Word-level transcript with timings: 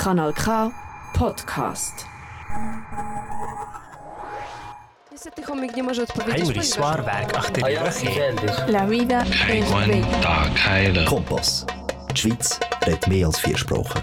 Kanal 0.00 0.32
K 0.32 0.70
Podcast. 1.14 2.04
Niestety 5.12 5.42
chomik 5.42 5.76
nie 5.76 5.82
może 5.82 6.02
odpowiedzieć. 6.02 6.34
Heinrich 6.34 6.56
ponieważ- 6.56 6.74
Zwaarwerk 6.74 7.36
achter 7.36 7.64
die 7.64 7.78
Rüche. 7.78 8.68
La 8.72 8.86
vida 8.86 9.22
es 9.22 9.46
Kein 9.46 9.64
bella. 9.64 10.06
Tag 10.22 10.58
heilen. 10.58 11.04
Kompass. 11.06 11.66
Die 12.10 12.16
Schweiz 12.16 12.60
redet 12.86 13.06
mehr 13.08 13.26
als 13.26 13.40
vier 13.40 13.58
Sprachen. 13.58 14.02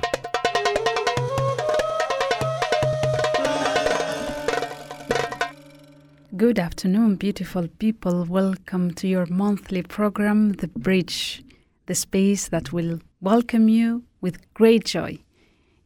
Good 6.36 6.60
afternoon, 6.60 7.16
beautiful 7.16 7.68
people. 7.68 8.26
Welcome 8.26 8.92
to 8.96 9.08
your 9.08 9.26
monthly 9.30 9.82
program, 9.82 10.54
The 10.54 10.68
Bridge, 10.68 11.44
the 11.88 11.96
space 11.96 12.50
that 12.50 12.72
will 12.72 13.00
welcome 13.22 13.68
you 13.70 14.04
with 14.22 14.38
great 14.54 14.86
joy, 14.86 15.18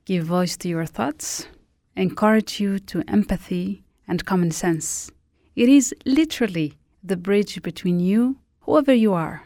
give 0.06 0.26
voice 0.26 0.58
to 0.58 0.68
your 0.68 0.86
thoughts, 0.86 1.48
encourage 1.96 2.60
you 2.60 2.80
to 2.80 3.04
empathy 3.08 3.84
and 4.08 4.26
common 4.26 4.52
sense. 4.52 5.12
It 5.56 5.70
is 5.70 5.94
literally 6.06 6.78
the 7.04 7.18
bridge 7.18 7.62
between 7.62 8.00
you, 8.00 8.38
whoever 8.62 8.94
you 8.94 9.14
are, 9.14 9.44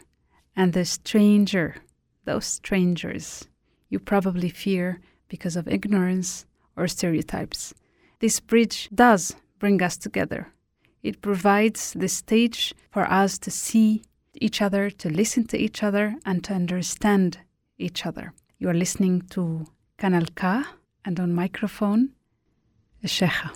and 0.54 0.72
the 0.72 0.84
stranger, 0.84 1.76
those 2.24 2.46
strangers 2.46 3.46
you 3.88 3.98
probably 3.98 4.48
fear 4.48 5.00
because 5.28 5.56
of 5.56 5.68
ignorance 5.68 6.46
or 6.76 6.88
stereotypes. 6.88 7.74
This 8.20 8.40
bridge 8.40 8.88
does 8.94 9.36
bring 9.58 9.82
us 9.82 9.96
together. 9.96 10.52
It 11.02 11.22
provides 11.22 11.92
the 11.92 12.08
stage 12.08 12.74
for 12.90 13.10
us 13.10 13.38
to 13.38 13.50
see 13.50 14.02
each 14.34 14.60
other, 14.60 14.90
to 14.90 15.08
listen 15.08 15.46
to 15.46 15.58
each 15.58 15.82
other, 15.82 16.16
and 16.24 16.42
to 16.44 16.52
understand 16.52 17.38
each 17.78 18.04
other. 18.04 18.32
You 18.58 18.68
are 18.68 18.74
listening 18.74 19.22
to 19.30 19.66
Kanal 19.98 20.28
K, 20.34 20.62
and 21.06 21.18
on 21.18 21.32
microphone, 21.32 22.10
Cheija. 23.04 23.50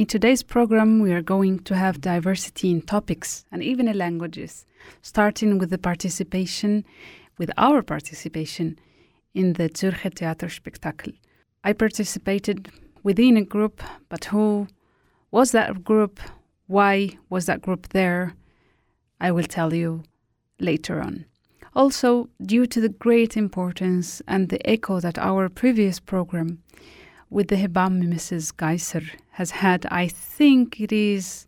In 0.00 0.06
today's 0.06 0.42
program, 0.42 0.98
we 1.00 1.12
are 1.12 1.20
going 1.20 1.58
to 1.64 1.76
have 1.76 2.00
diversity 2.00 2.70
in 2.70 2.80
topics 2.80 3.44
and 3.52 3.62
even 3.62 3.86
in 3.86 3.98
languages, 3.98 4.64
starting 5.02 5.58
with 5.58 5.68
the 5.68 5.76
participation, 5.76 6.86
with 7.36 7.50
our 7.58 7.82
participation 7.82 8.78
in 9.34 9.52
the 9.52 9.68
Zürcher 9.68 10.10
Theaterspektakel. 10.10 11.12
I 11.64 11.74
participated 11.74 12.70
within 13.02 13.36
a 13.36 13.44
group, 13.44 13.82
but 14.08 14.24
who 14.24 14.68
was 15.32 15.52
that 15.52 15.84
group? 15.84 16.18
Why 16.66 17.18
was 17.28 17.44
that 17.44 17.60
group 17.60 17.90
there? 17.90 18.32
I 19.20 19.32
will 19.32 19.44
tell 19.44 19.74
you 19.74 20.04
later 20.58 21.02
on. 21.02 21.26
Also, 21.74 22.30
due 22.40 22.64
to 22.64 22.80
the 22.80 22.88
great 22.88 23.36
importance 23.36 24.22
and 24.26 24.48
the 24.48 24.66
echo 24.66 24.98
that 24.98 25.18
our 25.18 25.50
previous 25.50 26.00
program 26.00 26.62
with 27.30 27.48
the 27.48 27.56
Hebamme 27.56 28.02
Mrs. 28.02 28.54
Geiser 28.56 29.02
has 29.30 29.52
had, 29.52 29.86
I 29.86 30.08
think 30.08 30.80
it 30.80 30.92
is 30.92 31.46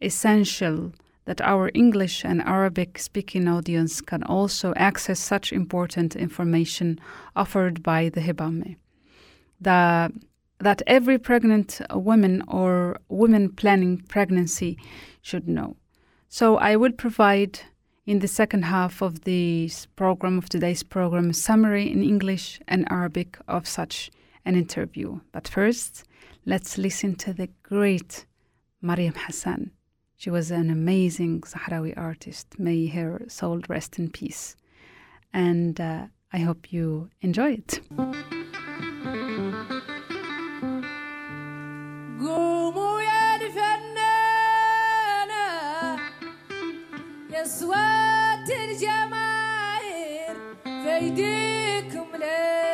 essential 0.00 0.92
that 1.24 1.40
our 1.40 1.70
English 1.74 2.24
and 2.24 2.42
Arabic 2.42 2.98
speaking 2.98 3.48
audience 3.48 4.00
can 4.00 4.22
also 4.22 4.72
access 4.76 5.18
such 5.18 5.52
important 5.52 6.14
information 6.14 6.98
offered 7.34 7.82
by 7.82 8.10
the 8.10 8.20
Hebamme. 8.20 8.76
The, 9.60 10.12
that 10.58 10.82
every 10.86 11.18
pregnant 11.18 11.80
woman 11.92 12.42
or 12.46 12.98
woman 13.08 13.50
planning 13.50 13.98
pregnancy 14.08 14.78
should 15.22 15.48
know. 15.48 15.76
So 16.28 16.56
I 16.56 16.76
will 16.76 16.92
provide 16.92 17.60
in 18.06 18.20
the 18.20 18.28
second 18.28 18.64
half 18.64 19.02
of 19.02 19.24
this 19.24 19.86
program, 19.96 20.38
of 20.38 20.48
today's 20.48 20.82
program, 20.82 21.30
a 21.30 21.34
summary 21.34 21.90
in 21.90 22.02
English 22.02 22.58
and 22.66 22.90
Arabic 22.90 23.38
of 23.46 23.68
such 23.68 24.10
an 24.47 24.55
interview. 24.55 25.19
But 25.31 25.47
first, 25.47 26.03
let's 26.45 26.77
listen 26.77 27.15
to 27.15 27.33
the 27.33 27.49
great 27.63 28.25
Mariam 28.81 29.15
Hassan. 29.15 29.71
She 30.17 30.29
was 30.29 30.51
an 30.51 30.69
amazing 30.69 31.41
Sahrawi 31.41 31.93
artist. 31.97 32.59
May 32.59 32.87
her 32.87 33.21
soul 33.27 33.61
rest 33.67 33.99
in 33.99 34.09
peace. 34.09 34.55
And 35.33 35.79
uh, 35.81 36.07
I 36.31 36.39
hope 36.39 36.71
you 36.71 37.09
enjoy 37.21 37.51
it. 37.61 37.81
قوموا 42.19 43.01
يا 43.01 43.35
الفنانة 43.35 44.65
يا 47.29 47.43
صوت 47.43 48.49
الجماهير 48.49 50.35
في 50.63 50.95
ايديكم 50.95 52.07
لمانا 52.15 52.66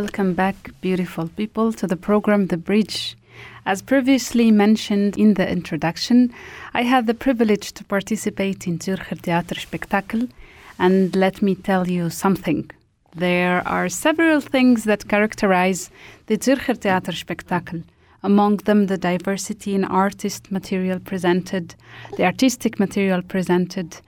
Welcome 0.00 0.34
back, 0.34 0.72
beautiful 0.80 1.28
people, 1.28 1.72
to 1.74 1.86
the 1.86 1.96
program 1.96 2.48
The 2.48 2.56
Bridge. 2.56 3.16
As 3.64 3.80
previously 3.80 4.50
mentioned 4.50 5.16
in 5.16 5.34
the 5.34 5.48
introduction, 5.48 6.34
I 6.74 6.82
had 6.82 7.06
the 7.06 7.14
privilege 7.14 7.70
to 7.74 7.84
participate 7.84 8.66
in 8.66 8.80
Zürcher 8.80 9.56
Spectacle, 9.56 10.26
and 10.80 11.14
let 11.14 11.42
me 11.42 11.54
tell 11.54 11.88
you 11.88 12.10
something. 12.10 12.68
There 13.14 13.62
are 13.68 13.88
several 13.88 14.40
things 14.40 14.82
that 14.82 15.06
characterize 15.06 15.92
the 16.26 16.38
Zürcher 16.38 17.14
Spectacle. 17.14 17.82
among 18.24 18.56
them 18.64 18.86
the 18.86 18.98
diversity 18.98 19.74
in 19.74 19.84
artist 19.84 20.50
material 20.50 20.98
presented, 20.98 21.76
the 22.16 22.24
artistic 22.24 22.80
material 22.80 23.22
presented, 23.22 24.00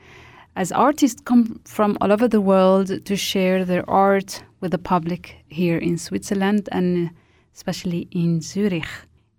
as 0.56 0.72
artists 0.72 1.20
come 1.20 1.60
from 1.64 1.98
all 2.00 2.10
over 2.10 2.26
the 2.26 2.40
world 2.40 3.04
to 3.04 3.14
share 3.14 3.64
their 3.64 3.88
art 3.88 4.42
with 4.60 4.70
the 4.70 4.78
public 4.78 5.36
here 5.48 5.76
in 5.76 5.98
Switzerland 5.98 6.66
and 6.72 7.10
especially 7.54 8.08
in 8.10 8.40
Zurich, 8.40 8.88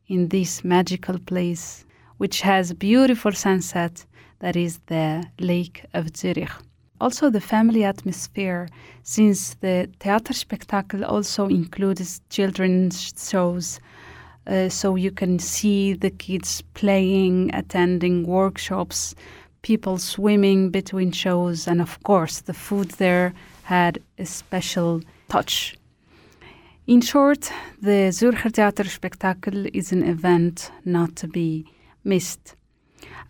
in 0.08 0.28
this 0.28 0.64
magical 0.64 1.18
place, 1.18 1.86
which 2.18 2.42
has 2.42 2.72
beautiful 2.74 3.32
sunset 3.32 4.06
that 4.40 4.56
is 4.56 4.80
the 4.86 5.26
Lake 5.40 5.86
of 5.96 6.16
Zurich. 6.16 6.52
Also, 7.02 7.32
the 7.32 7.42
family 7.42 7.84
atmosphere, 7.84 8.68
since 9.02 9.56
the 9.56 9.90
theater 10.00 10.34
spectacle 10.34 11.04
also 11.04 11.48
includes 11.48 12.22
children's 12.30 13.14
shows, 13.18 13.80
uh, 14.46 14.70
so 14.70 14.96
you 14.96 15.12
can 15.12 15.40
see 15.40 15.94
the 15.94 16.10
kids 16.10 16.62
playing, 16.74 17.54
attending 17.54 18.26
workshops, 18.26 19.16
people 19.62 19.98
swimming 19.98 20.70
between 20.70 21.12
shows, 21.12 21.68
and 21.68 21.82
of 21.82 22.02
course, 22.04 22.42
the 22.42 22.54
food 22.54 22.92
there 22.92 23.34
had 23.64 24.00
a 24.18 24.26
special 24.26 25.02
touch. 25.30 25.78
In 26.88 27.02
short, 27.02 27.52
the 27.82 28.12
Zürcher 28.12 28.52
Theaterspektakel 28.52 29.70
is 29.74 29.92
an 29.92 30.04
event 30.04 30.72
not 30.86 31.16
to 31.18 31.28
be 31.28 31.66
missed. 32.04 32.56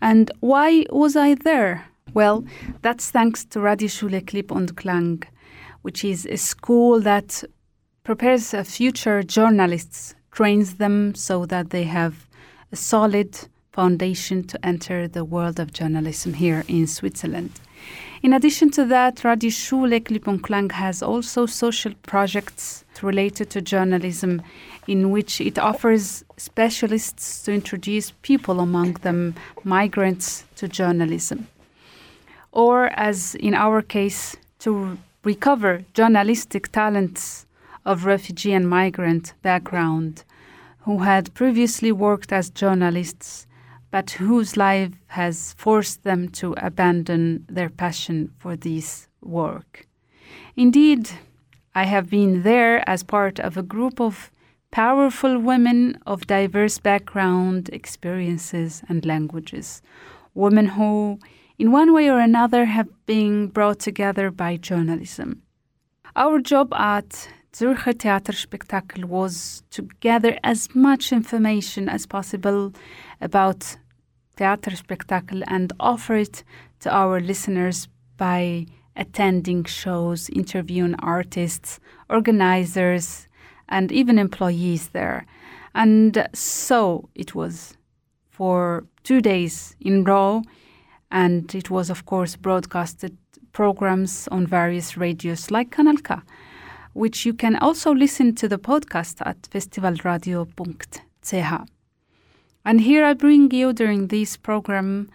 And 0.00 0.30
why 0.40 0.86
was 0.90 1.16
I 1.16 1.34
there? 1.34 1.84
Well, 2.14 2.44
that's 2.82 3.10
thanks 3.10 3.44
to 3.46 3.58
Radioschule 3.58 4.24
klipp 4.24 4.52
und 4.52 4.76
Klang, 4.76 5.24
which 5.82 6.04
is 6.04 6.24
a 6.26 6.36
school 6.36 7.00
that 7.00 7.42
prepares 8.04 8.54
future 8.64 9.22
journalists, 9.22 10.14
trains 10.30 10.76
them 10.76 11.14
so 11.14 11.44
that 11.46 11.70
they 11.70 11.82
have 11.82 12.28
a 12.70 12.76
solid 12.76 13.48
foundation 13.78 14.42
to 14.42 14.58
enter 14.66 15.06
the 15.06 15.24
world 15.24 15.60
of 15.60 15.72
journalism 15.72 16.34
here 16.34 16.64
in 16.66 16.84
Switzerland. 16.84 17.52
In 18.24 18.32
addition 18.32 18.70
to 18.70 18.84
that, 18.86 19.22
Radioschule 19.22 20.00
klipp 20.00 20.26
und 20.26 20.72
has 20.72 21.00
also 21.00 21.46
social 21.46 21.94
projects 22.02 22.84
related 23.02 23.50
to 23.50 23.62
journalism 23.62 24.42
in 24.88 25.12
which 25.12 25.40
it 25.40 25.60
offers 25.60 26.24
specialists 26.36 27.44
to 27.44 27.52
introduce 27.52 28.10
people, 28.22 28.58
among 28.58 28.94
them 29.06 29.36
migrants, 29.62 30.44
to 30.56 30.66
journalism. 30.66 31.46
Or, 32.50 32.86
as 32.96 33.36
in 33.36 33.54
our 33.54 33.80
case, 33.80 34.36
to 34.58 34.98
recover 35.22 35.84
journalistic 35.94 36.72
talents 36.72 37.46
of 37.84 38.06
refugee 38.06 38.54
and 38.54 38.68
migrant 38.68 39.34
background 39.42 40.24
who 40.80 40.98
had 41.04 41.32
previously 41.34 41.92
worked 41.92 42.32
as 42.32 42.50
journalists 42.50 43.46
but 43.90 44.10
whose 44.12 44.56
life 44.56 44.92
has 45.08 45.54
forced 45.54 46.04
them 46.04 46.28
to 46.28 46.54
abandon 46.58 47.44
their 47.48 47.70
passion 47.70 48.32
for 48.38 48.56
this 48.56 49.08
work. 49.20 49.86
Indeed, 50.56 51.10
I 51.74 51.84
have 51.84 52.10
been 52.10 52.42
there 52.42 52.86
as 52.88 53.02
part 53.02 53.38
of 53.38 53.56
a 53.56 53.62
group 53.62 54.00
of 54.00 54.30
powerful 54.70 55.38
women 55.38 55.98
of 56.06 56.26
diverse 56.26 56.78
background, 56.78 57.70
experiences, 57.72 58.82
and 58.88 59.04
languages. 59.06 59.80
Women 60.34 60.66
who, 60.66 61.18
in 61.58 61.72
one 61.72 61.92
way 61.92 62.10
or 62.10 62.18
another, 62.18 62.66
have 62.66 62.88
been 63.06 63.46
brought 63.46 63.78
together 63.78 64.30
by 64.30 64.56
journalism. 64.56 65.42
Our 66.16 66.40
job 66.40 66.74
at 66.74 67.28
Zürcher 67.58 67.92
Theaterspektakel 67.92 69.04
was 69.06 69.64
to 69.70 69.82
gather 69.98 70.38
as 70.44 70.76
much 70.76 71.12
information 71.12 71.88
as 71.88 72.06
possible 72.06 72.72
about 73.20 73.76
Theaterspektakel 74.36 75.42
and 75.48 75.72
offer 75.80 76.14
it 76.14 76.44
to 76.78 76.94
our 76.94 77.18
listeners 77.18 77.88
by 78.16 78.66
attending 78.94 79.64
shows, 79.64 80.28
interviewing 80.28 80.94
artists, 81.00 81.80
organizers, 82.08 83.26
and 83.68 83.90
even 83.90 84.20
employees 84.20 84.90
there. 84.90 85.26
And 85.74 86.28
so 86.32 87.08
it 87.16 87.34
was 87.34 87.76
for 88.30 88.84
two 89.02 89.20
days 89.20 89.74
in 89.80 90.04
row, 90.04 90.42
and 91.10 91.52
it 91.56 91.70
was, 91.70 91.90
of 91.90 92.06
course, 92.06 92.36
broadcasted 92.36 93.16
programs 93.52 94.28
on 94.28 94.46
various 94.46 94.96
radios 94.96 95.50
like 95.50 95.70
Kanal 95.70 96.04
K, 96.04 96.14
which 96.98 97.24
you 97.24 97.32
can 97.32 97.54
also 97.56 97.94
listen 97.94 98.34
to 98.34 98.48
the 98.48 98.58
podcast 98.58 99.24
at 99.24 99.40
festivalradio.ch. 99.42 101.68
And 102.64 102.80
here 102.80 103.04
I 103.04 103.14
bring 103.14 103.50
you 103.52 103.72
during 103.72 104.08
this 104.08 104.36
program 104.36 105.08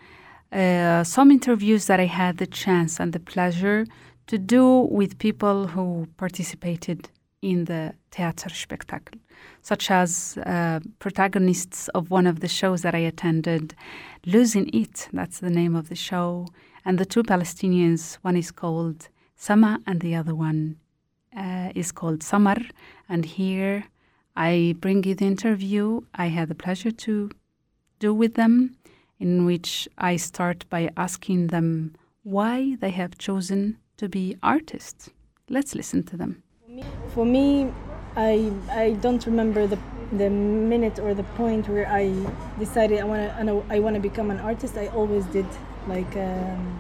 uh, 0.53 1.03
some 1.03 1.29
interviews 1.29 1.87
that 1.87 1.99
I 1.99 2.05
had 2.05 2.37
the 2.37 2.47
chance 2.47 3.01
and 3.01 3.11
the 3.11 3.19
pleasure 3.19 3.85
to 4.27 4.37
do 4.37 4.87
with 4.97 5.19
people 5.19 5.67
who 5.67 6.07
participated 6.15 7.09
in 7.41 7.65
the 7.65 7.93
theater 8.11 8.49
spectacle, 8.49 9.19
such 9.61 9.91
as 9.91 10.37
uh, 10.45 10.79
protagonists 10.99 11.89
of 11.89 12.09
one 12.09 12.25
of 12.25 12.39
the 12.39 12.47
shows 12.47 12.81
that 12.83 12.95
I 12.95 12.99
attended, 12.99 13.75
Losing 14.25 14.69
It, 14.73 15.09
that's 15.11 15.39
the 15.39 15.49
name 15.49 15.75
of 15.75 15.89
the 15.89 15.95
show, 15.95 16.47
and 16.85 16.97
the 16.97 17.05
two 17.05 17.23
Palestinians, 17.23 18.19
one 18.21 18.37
is 18.37 18.51
called 18.51 19.09
Sama 19.35 19.81
and 19.85 19.99
the 19.99 20.15
other 20.15 20.33
one 20.33 20.77
uh, 21.35 21.71
is 21.75 21.91
called 21.91 22.23
Samar. 22.23 22.57
And 23.09 23.25
here 23.25 23.85
I 24.35 24.75
bring 24.79 25.03
you 25.03 25.15
the 25.15 25.25
interview 25.25 26.01
I 26.15 26.27
had 26.27 26.49
the 26.49 26.55
pleasure 26.55 26.91
to 26.91 27.29
do 27.99 28.13
with 28.13 28.33
them, 28.35 28.77
in 29.19 29.45
which 29.45 29.87
I 29.97 30.15
start 30.17 30.65
by 30.69 30.89
asking 30.97 31.47
them 31.47 31.95
why 32.23 32.77
they 32.79 32.91
have 32.91 33.17
chosen 33.17 33.77
to 33.97 34.09
be 34.09 34.35
artists. 34.41 35.09
Let's 35.49 35.75
listen 35.75 36.03
to 36.03 36.17
them. 36.17 36.43
For 37.13 37.25
me, 37.25 37.71
I 38.15 38.51
I 38.71 38.93
don't 39.01 39.25
remember 39.25 39.67
the 39.67 39.77
the 40.17 40.29
minute 40.29 40.99
or 40.99 41.13
the 41.13 41.23
point 41.35 41.67
where 41.67 41.87
I 41.87 42.11
decided 42.59 42.99
I 42.99 43.03
want 43.03 43.21
to 43.47 43.63
I 43.69 43.79
want 43.79 43.95
to 43.95 44.01
become 44.01 44.31
an 44.31 44.39
artist. 44.39 44.77
I 44.77 44.87
always 44.87 45.25
did 45.27 45.45
like 45.87 46.15
um, 46.15 46.77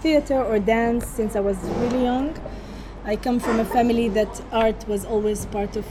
theater 0.00 0.42
or 0.42 0.58
dance 0.58 1.06
since 1.06 1.36
I 1.36 1.40
was 1.40 1.56
really 1.80 2.04
young. 2.04 2.34
I 3.06 3.16
come 3.16 3.38
from 3.38 3.60
a 3.60 3.64
family 3.66 4.08
that 4.10 4.42
art 4.50 4.88
was 4.88 5.04
always 5.04 5.44
part 5.46 5.76
of 5.76 5.84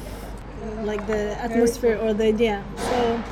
like 0.83 1.05
the 1.05 1.37
atmosphere 1.39 1.97
or 2.01 2.13
the 2.13 2.31
yeah. 2.31 2.63
So 2.77 3.23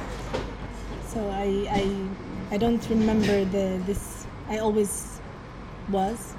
so 1.07 1.29
I 1.29 1.67
I 1.71 2.55
I 2.55 2.57
don't 2.57 2.87
remember 2.89 3.43
the 3.45 3.81
this 3.87 4.27
I 4.47 4.59
always 4.59 5.19
was. 5.89 6.35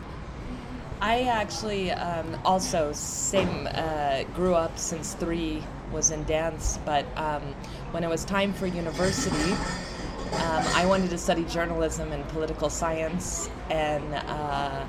I 1.01 1.23
actually 1.23 1.91
um, 1.91 2.39
also 2.45 2.93
same 2.93 3.67
uh, 3.75 4.23
grew 4.35 4.55
up 4.55 4.79
since 4.79 5.15
three 5.15 5.65
was 5.91 6.13
in 6.13 6.23
dance, 6.25 6.79
but 6.85 7.05
um, 7.19 7.43
when 7.91 8.05
it 8.05 8.09
was 8.09 8.25
time 8.25 8.53
for 8.53 8.69
university, 8.69 9.53
um, 9.53 10.63
I 10.77 10.87
wanted 10.87 11.11
to 11.11 11.19
study 11.19 11.45
journalism 11.45 12.13
and 12.13 12.27
political 12.29 12.71
science, 12.71 13.51
and 13.69 14.15
uh, 14.15 14.87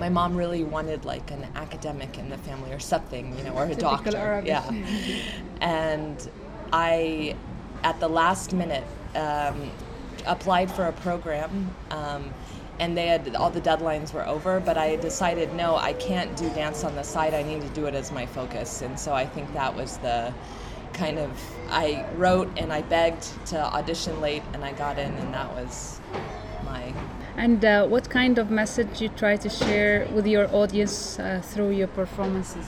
my 0.00 0.08
mom 0.08 0.34
really 0.34 0.64
wanted 0.64 1.04
like 1.04 1.30
an 1.30 1.46
academic 1.54 2.18
in 2.18 2.30
the 2.30 2.38
family 2.38 2.72
or 2.72 2.80
something, 2.80 3.36
you 3.36 3.44
know, 3.44 3.52
or 3.52 3.64
a 3.64 3.74
doctor. 3.74 4.16
Arabic. 4.16 4.48
Yeah, 4.48 4.70
and 5.60 6.28
I, 6.72 7.36
at 7.84 8.00
the 8.00 8.08
last 8.08 8.54
minute, 8.54 8.84
um, 9.14 9.70
applied 10.26 10.70
for 10.70 10.86
a 10.86 10.92
program. 10.92 11.70
Um, 11.90 12.32
and 12.78 12.96
they 12.96 13.08
had 13.08 13.36
all 13.36 13.50
the 13.50 13.60
deadlines 13.60 14.14
were 14.14 14.26
over 14.26 14.58
but 14.58 14.78
i 14.78 14.96
decided 14.96 15.52
no 15.52 15.76
i 15.76 15.92
can't 15.92 16.34
do 16.34 16.48
dance 16.54 16.82
on 16.82 16.96
the 16.96 17.02
side 17.02 17.34
i 17.34 17.42
need 17.42 17.60
to 17.60 17.68
do 17.68 17.84
it 17.84 17.94
as 17.94 18.10
my 18.10 18.24
focus 18.24 18.80
and 18.80 18.98
so 18.98 19.12
i 19.12 19.26
think 19.26 19.52
that 19.52 19.76
was 19.76 19.98
the 19.98 20.32
kind 20.94 21.18
of 21.18 21.30
i 21.68 22.06
wrote 22.16 22.50
and 22.56 22.72
i 22.72 22.80
begged 22.80 23.22
to 23.44 23.58
audition 23.58 24.18
late 24.22 24.42
and 24.54 24.64
i 24.64 24.72
got 24.72 24.98
in 24.98 25.12
and 25.12 25.34
that 25.34 25.52
was 25.54 26.00
And 27.36 27.64
uh, 27.64 27.86
what 27.86 28.10
kind 28.10 28.38
of 28.38 28.50
message 28.50 29.00
you 29.00 29.08
try 29.08 29.36
to 29.36 29.48
share 29.48 30.06
with 30.12 30.26
your 30.26 30.48
audience 30.54 31.18
uh, 31.18 31.40
through 31.42 31.70
your 31.70 31.88
performances? 31.88 32.66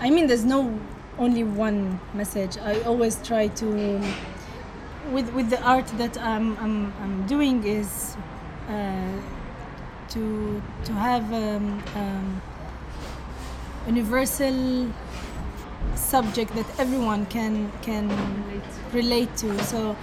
I 0.00 0.10
mean, 0.10 0.26
there's 0.26 0.44
no 0.44 0.78
only 1.18 1.44
one 1.44 1.98
message. 2.12 2.58
I 2.58 2.80
always 2.82 3.20
try 3.22 3.48
to, 3.48 4.00
with 5.10 5.32
with 5.32 5.50
the 5.50 5.60
art 5.62 5.86
that 5.98 6.18
I'm 6.18 6.56
I'm, 6.58 6.92
I'm 7.00 7.26
doing 7.26 7.64
is 7.64 8.16
uh, 8.68 9.20
to 10.10 10.62
to 10.84 10.92
have 10.92 11.32
um, 11.32 11.82
um, 11.96 12.42
universal 13.86 14.92
subject 15.94 16.54
that 16.54 16.66
everyone 16.78 17.26
can 17.26 17.70
can 17.82 18.08
relate 18.92 19.34
to. 19.38 19.58
So 19.64 19.96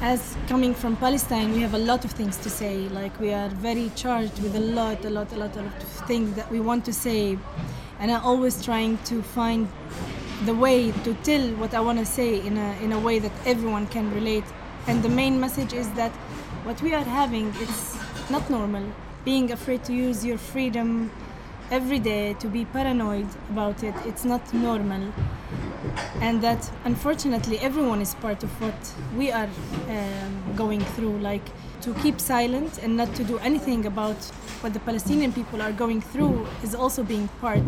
as 0.00 0.36
coming 0.46 0.74
from 0.74 0.96
Palestine, 0.96 1.52
we 1.52 1.60
have 1.60 1.74
a 1.74 1.78
lot 1.78 2.04
of 2.04 2.12
things 2.12 2.36
to 2.38 2.50
say. 2.50 2.88
Like 2.88 3.18
we 3.18 3.32
are 3.32 3.48
very 3.48 3.90
charged 3.96 4.40
with 4.42 4.54
a 4.54 4.60
lot, 4.60 5.04
a 5.04 5.10
lot, 5.10 5.32
a 5.32 5.36
lot, 5.36 5.56
a 5.56 5.62
lot 5.62 5.82
of 5.82 6.06
things 6.06 6.34
that 6.36 6.50
we 6.50 6.60
want 6.60 6.84
to 6.84 6.92
say, 6.92 7.38
and 7.98 8.10
I'm 8.10 8.22
always 8.22 8.62
trying 8.64 8.98
to 9.04 9.22
find 9.22 9.68
the 10.44 10.54
way 10.54 10.92
to 10.92 11.14
tell 11.24 11.48
what 11.56 11.74
I 11.74 11.80
want 11.80 11.98
to 11.98 12.06
say 12.06 12.40
in 12.46 12.56
a 12.56 12.76
in 12.82 12.92
a 12.92 12.98
way 13.00 13.18
that 13.18 13.32
everyone 13.44 13.86
can 13.88 14.12
relate. 14.14 14.44
And 14.86 15.02
the 15.02 15.08
main 15.08 15.40
message 15.40 15.72
is 15.72 15.90
that 15.94 16.12
what 16.64 16.80
we 16.80 16.94
are 16.94 17.04
having 17.04 17.52
it's 17.58 17.96
not 18.30 18.48
normal. 18.48 18.84
Being 19.24 19.50
afraid 19.50 19.84
to 19.84 19.92
use 19.92 20.24
your 20.24 20.38
freedom 20.38 21.10
every 21.70 21.98
day 21.98 22.34
to 22.34 22.46
be 22.48 22.64
paranoid 22.64 23.28
about 23.50 23.82
it. 23.82 23.94
It's 24.06 24.24
not 24.24 24.54
normal. 24.54 25.12
And 26.20 26.42
that 26.42 26.70
unfortunately 26.84 27.58
everyone 27.60 28.00
is 28.00 28.14
part 28.16 28.42
of 28.42 28.50
what 28.60 28.74
we 29.16 29.30
are 29.30 29.48
um, 29.88 30.54
going 30.56 30.80
through. 30.80 31.18
Like 31.18 31.46
to 31.82 31.94
keep 31.94 32.20
silent 32.20 32.78
and 32.82 32.96
not 32.96 33.14
to 33.14 33.24
do 33.24 33.38
anything 33.38 33.86
about 33.86 34.16
what 34.60 34.72
the 34.74 34.80
Palestinian 34.80 35.32
people 35.32 35.62
are 35.62 35.72
going 35.72 36.00
through 36.00 36.46
is 36.62 36.74
also 36.74 37.02
being 37.04 37.28
part 37.40 37.62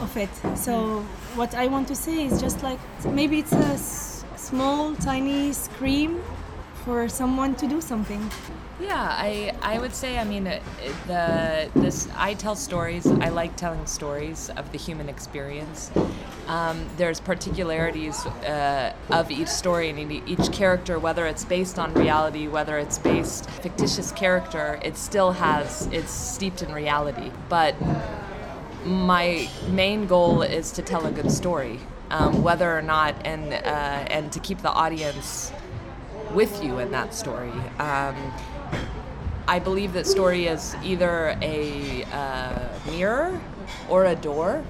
of 0.00 0.16
it. 0.16 0.30
So 0.56 1.00
what 1.34 1.54
I 1.54 1.66
want 1.66 1.88
to 1.88 1.94
say 1.96 2.24
is 2.26 2.40
just 2.40 2.62
like 2.62 2.78
maybe 3.04 3.40
it's 3.40 3.52
a 3.52 3.72
s- 3.74 4.24
small, 4.36 4.94
tiny 4.96 5.52
scream 5.52 6.22
for 6.84 7.08
someone 7.08 7.54
to 7.56 7.66
do 7.66 7.80
something. 7.80 8.30
Yeah, 8.80 9.08
I 9.10 9.52
I 9.60 9.78
would 9.80 9.94
say 9.94 10.18
I 10.18 10.24
mean 10.24 10.44
the 11.08 11.68
this 11.74 12.08
I 12.16 12.34
tell 12.34 12.54
stories. 12.54 13.06
I 13.06 13.28
like 13.30 13.56
telling 13.56 13.84
stories 13.86 14.50
of 14.56 14.70
the 14.70 14.78
human 14.78 15.08
experience. 15.08 15.90
Um, 16.48 16.86
there's 16.96 17.20
particularities 17.20 18.24
uh, 18.24 18.94
of 19.10 19.30
each 19.30 19.48
story 19.48 19.90
and 19.90 20.10
each 20.26 20.50
character, 20.50 20.98
whether 20.98 21.26
it's 21.26 21.44
based 21.44 21.78
on 21.78 21.92
reality, 21.92 22.48
whether 22.48 22.78
it's 22.78 22.98
based 22.98 23.50
fictitious 23.50 24.12
character. 24.12 24.80
It 24.82 24.96
still 24.96 25.32
has 25.32 25.86
it's 25.92 26.10
steeped 26.10 26.62
in 26.62 26.72
reality, 26.72 27.30
but 27.50 27.74
my 28.82 29.46
main 29.68 30.06
goal 30.06 30.40
is 30.40 30.72
to 30.72 30.82
tell 30.82 31.04
a 31.06 31.12
good 31.12 31.30
story, 31.30 31.80
um, 32.10 32.42
whether 32.42 32.76
or 32.76 32.80
not 32.80 33.14
and 33.26 33.52
uh, 33.52 34.06
and 34.10 34.32
to 34.32 34.40
keep 34.40 34.62
the 34.62 34.70
audience 34.70 35.52
with 36.32 36.64
you 36.64 36.78
in 36.78 36.90
that 36.92 37.12
story. 37.12 37.52
Um, 37.78 38.16
I 39.46 39.58
believe 39.58 39.92
that 39.94 40.06
story 40.06 40.46
is 40.46 40.76
either 40.82 41.36
a 41.42 42.04
uh, 42.04 42.68
mirror 42.86 43.38
or 43.88 44.06
a 44.06 44.14
door. 44.14 44.64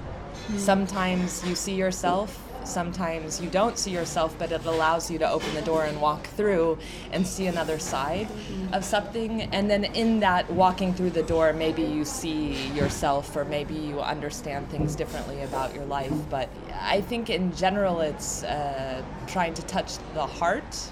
Hmm. 0.49 0.57
Sometimes 0.57 1.45
you 1.47 1.53
see 1.53 1.75
yourself, 1.75 2.43
sometimes 2.63 3.39
you 3.39 3.49
don't 3.49 3.77
see 3.77 3.91
yourself, 3.91 4.35
but 4.39 4.51
it 4.51 4.65
allows 4.65 5.11
you 5.11 5.19
to 5.19 5.29
open 5.29 5.53
the 5.53 5.61
door 5.61 5.85
and 5.85 6.01
walk 6.01 6.25
through 6.27 6.79
and 7.11 7.25
see 7.25 7.45
another 7.45 7.77
side 7.77 8.25
hmm. 8.25 8.73
of 8.73 8.83
something. 8.83 9.43
And 9.53 9.69
then 9.69 9.85
in 9.85 10.19
that 10.21 10.49
walking 10.49 10.93
through 10.93 11.11
the 11.11 11.23
door, 11.23 11.53
maybe 11.53 11.83
you 11.83 12.03
see 12.03 12.67
yourself 12.69 13.35
or 13.35 13.45
maybe 13.45 13.75
you 13.75 14.01
understand 14.01 14.69
things 14.69 14.95
differently 14.95 15.43
about 15.43 15.75
your 15.75 15.85
life. 15.85 16.13
But 16.29 16.49
I 16.73 17.01
think 17.01 17.29
in 17.29 17.55
general, 17.55 18.01
it's 18.01 18.43
uh, 18.43 19.03
trying 19.27 19.53
to 19.53 19.61
touch 19.63 19.97
the 20.15 20.25
heart 20.25 20.91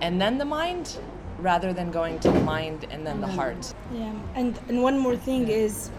and 0.00 0.20
then 0.20 0.36
the 0.36 0.44
mind 0.44 0.98
rather 1.38 1.72
than 1.72 1.90
going 1.90 2.18
to 2.18 2.30
the 2.30 2.40
mind 2.40 2.86
and 2.90 3.06
then 3.06 3.20
the 3.20 3.26
hmm. 3.26 3.36
heart. 3.36 3.74
Yeah, 3.92 4.12
and 4.34 4.58
and 4.68 4.82
one 4.82 4.98
more 4.98 5.16
thing 5.16 5.48
is, 5.48 5.90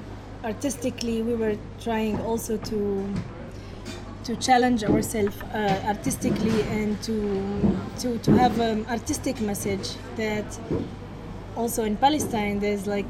artistically, 0.43 1.21
we 1.21 1.35
were 1.35 1.57
trying 1.79 2.19
also 2.21 2.57
to 2.57 3.13
to 4.23 4.35
challenge 4.35 4.83
ourselves 4.83 5.41
uh, 5.53 5.81
artistically 5.85 6.61
and 6.63 7.01
to 7.01 7.15
to 7.99 8.17
to 8.19 8.31
have 8.37 8.59
an 8.59 8.85
artistic 8.87 9.39
message 9.39 9.91
that 10.17 10.59
also 11.55 11.85
in 11.85 11.95
Palestine 11.95 12.59
there's 12.59 12.85
like 12.87 13.09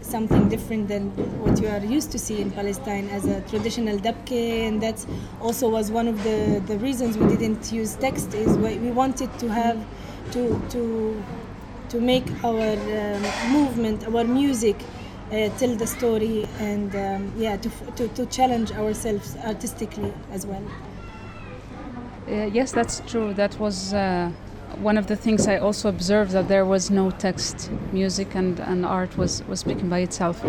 something 0.00 0.48
different 0.48 0.88
than 0.88 1.10
what 1.42 1.60
you 1.60 1.68
are 1.68 1.84
used 1.84 2.10
to 2.12 2.18
see 2.18 2.40
in 2.40 2.50
Palestine 2.50 3.08
as 3.10 3.26
a 3.26 3.40
traditional 3.42 3.98
dabke. 3.98 4.66
And 4.66 4.80
that 4.82 5.04
also 5.40 5.68
was 5.68 5.90
one 5.90 6.08
of 6.08 6.22
the 6.24 6.62
the 6.66 6.78
reasons 6.78 7.18
we 7.18 7.28
didn't 7.36 7.70
use 7.72 7.94
text 7.96 8.34
is 8.34 8.56
we 8.56 8.90
wanted 8.90 9.30
to 9.38 9.48
have 9.48 9.78
to 10.32 10.60
to 10.70 11.22
to 11.90 12.00
make 12.00 12.26
our 12.44 12.72
um, 12.76 13.22
movement, 13.52 14.06
our 14.08 14.24
music, 14.24 14.76
tell 15.30 15.74
the 15.76 15.86
story, 15.86 16.46
and 16.58 16.94
um, 16.94 17.32
yeah, 17.36 17.56
to, 17.56 17.70
to 17.96 18.08
to 18.08 18.26
challenge 18.26 18.72
ourselves 18.72 19.36
artistically 19.44 20.12
as 20.32 20.46
well. 20.46 20.64
Uh, 22.28 22.44
yes, 22.52 22.72
that's 22.72 23.00
true. 23.06 23.32
That 23.32 23.58
was 23.58 23.94
uh, 23.94 24.30
one 24.82 24.98
of 24.98 25.06
the 25.06 25.16
things 25.16 25.48
I 25.48 25.56
also 25.56 25.88
observed 25.88 26.32
that 26.32 26.48
there 26.48 26.64
was 26.64 26.90
no 26.90 27.10
text. 27.10 27.70
Music 27.92 28.34
and, 28.34 28.60
and 28.60 28.84
art 28.84 29.16
was, 29.16 29.42
was 29.48 29.60
speaking 29.60 29.88
by 29.88 30.00
itself. 30.00 30.42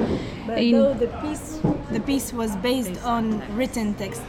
But 0.45 0.59
In- 0.59 0.71
though 0.73 0.93
the 0.93 1.07
piece, 1.07 1.59
the 1.91 2.01
piece 2.01 2.33
was 2.33 2.55
based 2.57 3.01
on 3.03 3.41
written 3.55 3.93
text. 3.95 4.23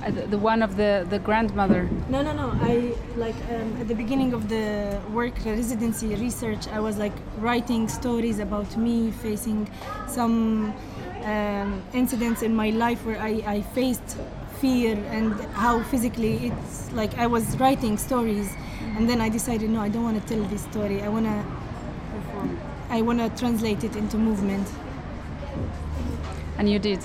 The, 0.00 0.26
the 0.26 0.38
one 0.38 0.62
of 0.62 0.76
the, 0.76 1.06
the 1.10 1.18
grandmother. 1.18 1.88
No, 2.08 2.22
no, 2.22 2.32
no. 2.32 2.50
I 2.62 2.94
like 3.16 3.36
um, 3.50 3.76
at 3.80 3.86
the 3.86 3.94
beginning 3.94 4.32
of 4.32 4.48
the 4.48 4.98
work 5.12 5.34
residency 5.44 6.14
research, 6.14 6.66
I 6.68 6.80
was 6.80 6.96
like 6.96 7.12
writing 7.36 7.86
stories 7.86 8.38
about 8.38 8.76
me 8.78 9.10
facing 9.10 9.70
some 10.08 10.72
um, 11.24 11.82
incidents 11.92 12.40
in 12.42 12.54
my 12.54 12.70
life 12.70 13.04
where 13.04 13.20
I, 13.20 13.42
I 13.46 13.60
faced 13.60 14.16
fear 14.60 14.96
and 15.10 15.34
how 15.52 15.82
physically 15.84 16.48
it's 16.48 16.90
like 16.92 17.16
I 17.18 17.26
was 17.26 17.56
writing 17.58 17.98
stories, 17.98 18.50
and 18.96 19.08
then 19.08 19.20
I 19.20 19.28
decided 19.28 19.68
no, 19.68 19.80
I 19.80 19.90
don't 19.90 20.02
want 20.02 20.20
to 20.20 20.34
tell 20.34 20.42
this 20.48 20.62
story. 20.62 21.02
I 21.02 21.08
wanna, 21.08 21.44
I 22.88 23.02
wanna 23.02 23.28
translate 23.36 23.84
it 23.84 23.96
into 23.96 24.16
movement. 24.16 24.66
And 26.56 26.70
you 26.70 26.78
did. 26.78 27.00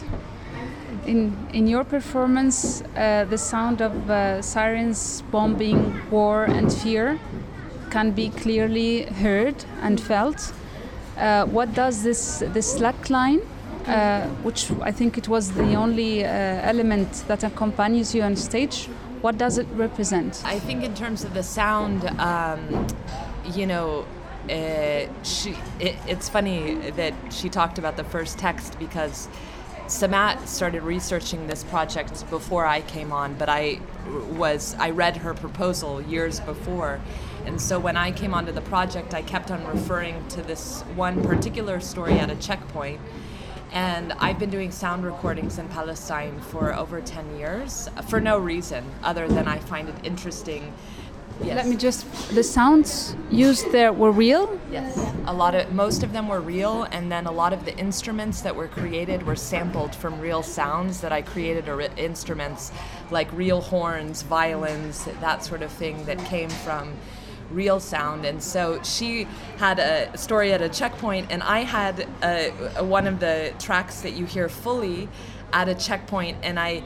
In, 1.06 1.36
in 1.54 1.68
your 1.68 1.84
performance, 1.84 2.82
uh, 2.82 3.26
the 3.30 3.38
sound 3.38 3.82
of 3.82 4.10
uh, 4.10 4.41
sirens, 4.41 5.22
bombing, 5.32 6.02
war, 6.10 6.46
and 6.46 6.74
fear 6.74 7.20
can 7.91 8.12
be 8.12 8.30
clearly 8.30 9.04
heard 9.04 9.56
and 9.82 10.02
felt. 10.02 10.52
Uh, 11.18 11.46
what 11.46 11.74
does 11.76 12.02
this, 12.02 12.44
this 12.54 12.74
slack 12.74 13.10
line, 13.12 13.41
uh, 13.88 14.28
which 14.44 14.72
I 14.82 14.91
think 14.91 15.18
it 15.18 15.28
was 15.28 15.52
the 15.52 15.76
only 15.76 16.26
uh, 16.26 16.28
element 16.28 17.24
that 17.28 17.44
accompanies 17.44 18.15
you 18.15 18.24
on 18.24 18.36
stage, 18.36 18.88
what 19.22 19.38
does 19.38 19.60
it 19.60 19.68
represent? 19.76 20.41
I 20.44 20.60
think 20.60 20.84
in 20.84 20.96
terms 20.96 21.24
of 21.24 21.36
the 21.36 21.44
sound, 21.44 22.06
um, 22.20 22.88
you 23.54 23.68
know, 23.68 24.06
uh, 24.50 25.08
she. 25.24 25.56
It, 25.80 25.96
it's 26.08 26.30
funny 26.30 26.76
that 26.91 27.13
she 27.32 27.50
talked 27.50 27.80
about 27.80 27.96
the 27.96 28.04
first 28.04 28.38
text 28.38 28.78
because 28.78 29.28
Samaa 29.88 30.48
started 30.48 30.82
researching 30.82 31.45
this 31.45 31.63
project 31.63 32.28
before 32.32 32.65
I 32.65 32.82
came 32.82 33.12
on, 33.12 33.36
but 33.36 33.50
I 33.50 33.80
was 34.32 34.76
I 34.80 34.89
read 34.89 35.17
her 35.17 35.36
proposal 35.36 36.02
years 36.02 36.39
before. 36.39 37.00
And 37.45 37.62
so 37.62 37.80
when 37.80 37.95
I 37.95 38.12
came 38.12 38.34
onto 38.34 38.52
the 38.52 38.62
project, 38.62 39.13
I 39.13 39.21
kept 39.21 39.52
on 39.52 39.63
referring 39.67 40.28
to 40.30 40.41
this 40.41 40.82
one 40.95 41.24
particular 41.24 41.80
story 41.80 42.13
at 42.13 42.32
a 42.32 42.36
checkpoint. 42.38 43.00
And 43.71 44.13
I've 44.13 44.39
been 44.39 44.50
doing 44.50 44.71
sound 44.71 45.06
recordings 45.06 45.60
in 45.60 45.67
Palestine 45.69 46.39
for 46.39 46.74
over 46.74 47.00
10 47.00 47.38
years 47.38 47.88
for 48.10 48.19
no 48.19 48.39
reason 48.39 48.84
other 49.04 49.28
than 49.28 49.48
I 49.48 49.60
find 49.60 49.88
it 49.88 49.95
interesting. 50.04 50.74
Yes. 51.43 51.58
Let 51.58 51.67
me 51.67 51.76
just. 51.76 52.06
The 52.34 52.43
sounds 52.43 53.15
used 53.30 53.71
there 53.71 53.91
were 53.91 54.12
real? 54.12 54.60
Yes. 54.71 54.98
A 55.26 55.34
lot 55.34 55.54
of 55.54 55.71
most 55.74 56.04
of 56.04 56.13
them 56.13 56.28
were 56.28 56.39
real, 56.39 56.84
and 56.84 57.12
then 57.12 57.26
a 57.26 57.32
lot 57.32 57.52
of 57.52 57.65
the 57.65 57.78
instruments 57.78 58.41
that 58.41 58.56
were 58.56 58.67
created 58.67 59.24
were 59.24 59.36
sampled 59.36 59.93
from 59.93 60.19
real 60.19 60.43
sounds 60.43 61.02
that 61.02 61.12
I 61.12 61.21
created 61.21 61.67
or 61.67 61.82
instruments 61.82 62.71
like 63.12 63.32
real 63.34 63.62
horns, 63.62 64.21
violins, 64.21 65.06
that 65.19 65.43
sort 65.43 65.62
of 65.62 65.71
thing 65.71 66.06
that 66.06 66.19
came 66.26 66.50
from 66.50 66.93
real 67.52 67.80
sound. 67.80 68.26
And 68.26 68.41
so 68.41 68.82
she 68.84 69.28
had 69.58 69.80
a 69.80 70.17
story 70.17 70.54
at 70.54 70.62
a 70.62 70.69
checkpoint, 70.69 71.28
and 71.30 71.43
I 71.43 71.60
had 71.60 72.08
a, 72.24 72.52
a, 72.78 72.84
one 72.84 73.08
of 73.08 73.19
the 73.19 73.54
tracks 73.60 74.02
that 74.02 74.13
you 74.13 74.26
hear 74.26 74.50
fully 74.50 75.10
at 75.54 75.69
a 75.69 75.76
checkpoint, 75.76 76.38
and 76.43 76.60
I 76.60 76.84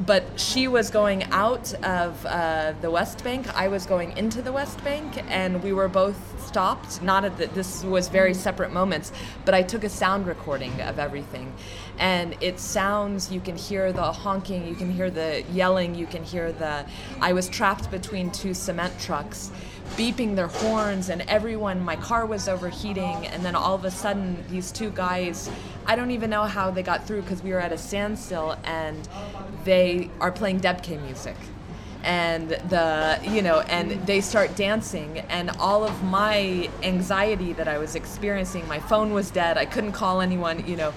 but 0.00 0.38
she 0.38 0.68
was 0.68 0.90
going 0.90 1.24
out 1.24 1.72
of 1.82 2.24
uh, 2.26 2.74
the 2.82 2.90
West 2.90 3.24
Bank. 3.24 3.48
I 3.56 3.68
was 3.68 3.86
going 3.86 4.16
into 4.16 4.42
the 4.42 4.52
West 4.52 4.82
Bank, 4.84 5.24
and 5.28 5.62
we 5.62 5.72
were 5.72 5.88
both 5.88 6.44
stopped. 6.46 7.00
Not 7.02 7.24
at 7.24 7.38
the, 7.38 7.46
this 7.46 7.82
was 7.82 8.08
very 8.08 8.34
separate 8.34 8.72
moments, 8.72 9.12
but 9.44 9.54
I 9.54 9.62
took 9.62 9.84
a 9.84 9.88
sound 9.88 10.26
recording 10.26 10.80
of 10.82 10.98
everything, 10.98 11.52
and 11.98 12.36
it 12.42 12.60
sounds. 12.60 13.32
You 13.32 13.40
can 13.40 13.56
hear 13.56 13.92
the 13.92 14.12
honking, 14.12 14.66
you 14.66 14.74
can 14.74 14.92
hear 14.92 15.10
the 15.10 15.44
yelling, 15.52 15.94
you 15.94 16.06
can 16.06 16.22
hear 16.22 16.52
the. 16.52 16.84
I 17.20 17.32
was 17.32 17.48
trapped 17.48 17.90
between 17.90 18.30
two 18.30 18.52
cement 18.52 18.98
trucks, 19.00 19.50
beeping 19.96 20.36
their 20.36 20.48
horns, 20.48 21.08
and 21.08 21.22
everyone. 21.22 21.80
My 21.82 21.96
car 21.96 22.26
was 22.26 22.48
overheating, 22.48 23.26
and 23.28 23.42
then 23.42 23.54
all 23.54 23.74
of 23.74 23.84
a 23.86 23.90
sudden, 23.90 24.44
these 24.50 24.70
two 24.70 24.90
guys. 24.90 25.48
I 25.86 25.94
don't 25.94 26.10
even 26.10 26.30
know 26.30 26.44
how 26.44 26.70
they 26.70 26.82
got 26.82 27.06
through 27.06 27.22
because 27.22 27.42
we 27.42 27.52
were 27.52 27.60
at 27.60 27.72
a 27.72 27.78
standstill, 27.78 28.58
and 28.64 29.08
they 29.64 30.10
are 30.20 30.32
playing 30.32 30.60
Debke 30.60 31.00
music. 31.02 31.36
And 32.02 32.50
the 32.50 33.18
you 33.24 33.42
know 33.42 33.60
and 33.62 33.90
they 34.06 34.20
start 34.20 34.54
dancing 34.54 35.18
and 35.28 35.50
all 35.58 35.82
of 35.82 36.04
my 36.04 36.68
anxiety 36.84 37.52
that 37.54 37.66
I 37.66 37.78
was 37.78 37.96
experiencing 37.96 38.68
my 38.68 38.78
phone 38.78 39.12
was 39.12 39.32
dead 39.32 39.58
I 39.58 39.64
couldn't 39.66 39.90
call 39.90 40.20
anyone 40.20 40.64
you 40.68 40.76
know 40.76 40.94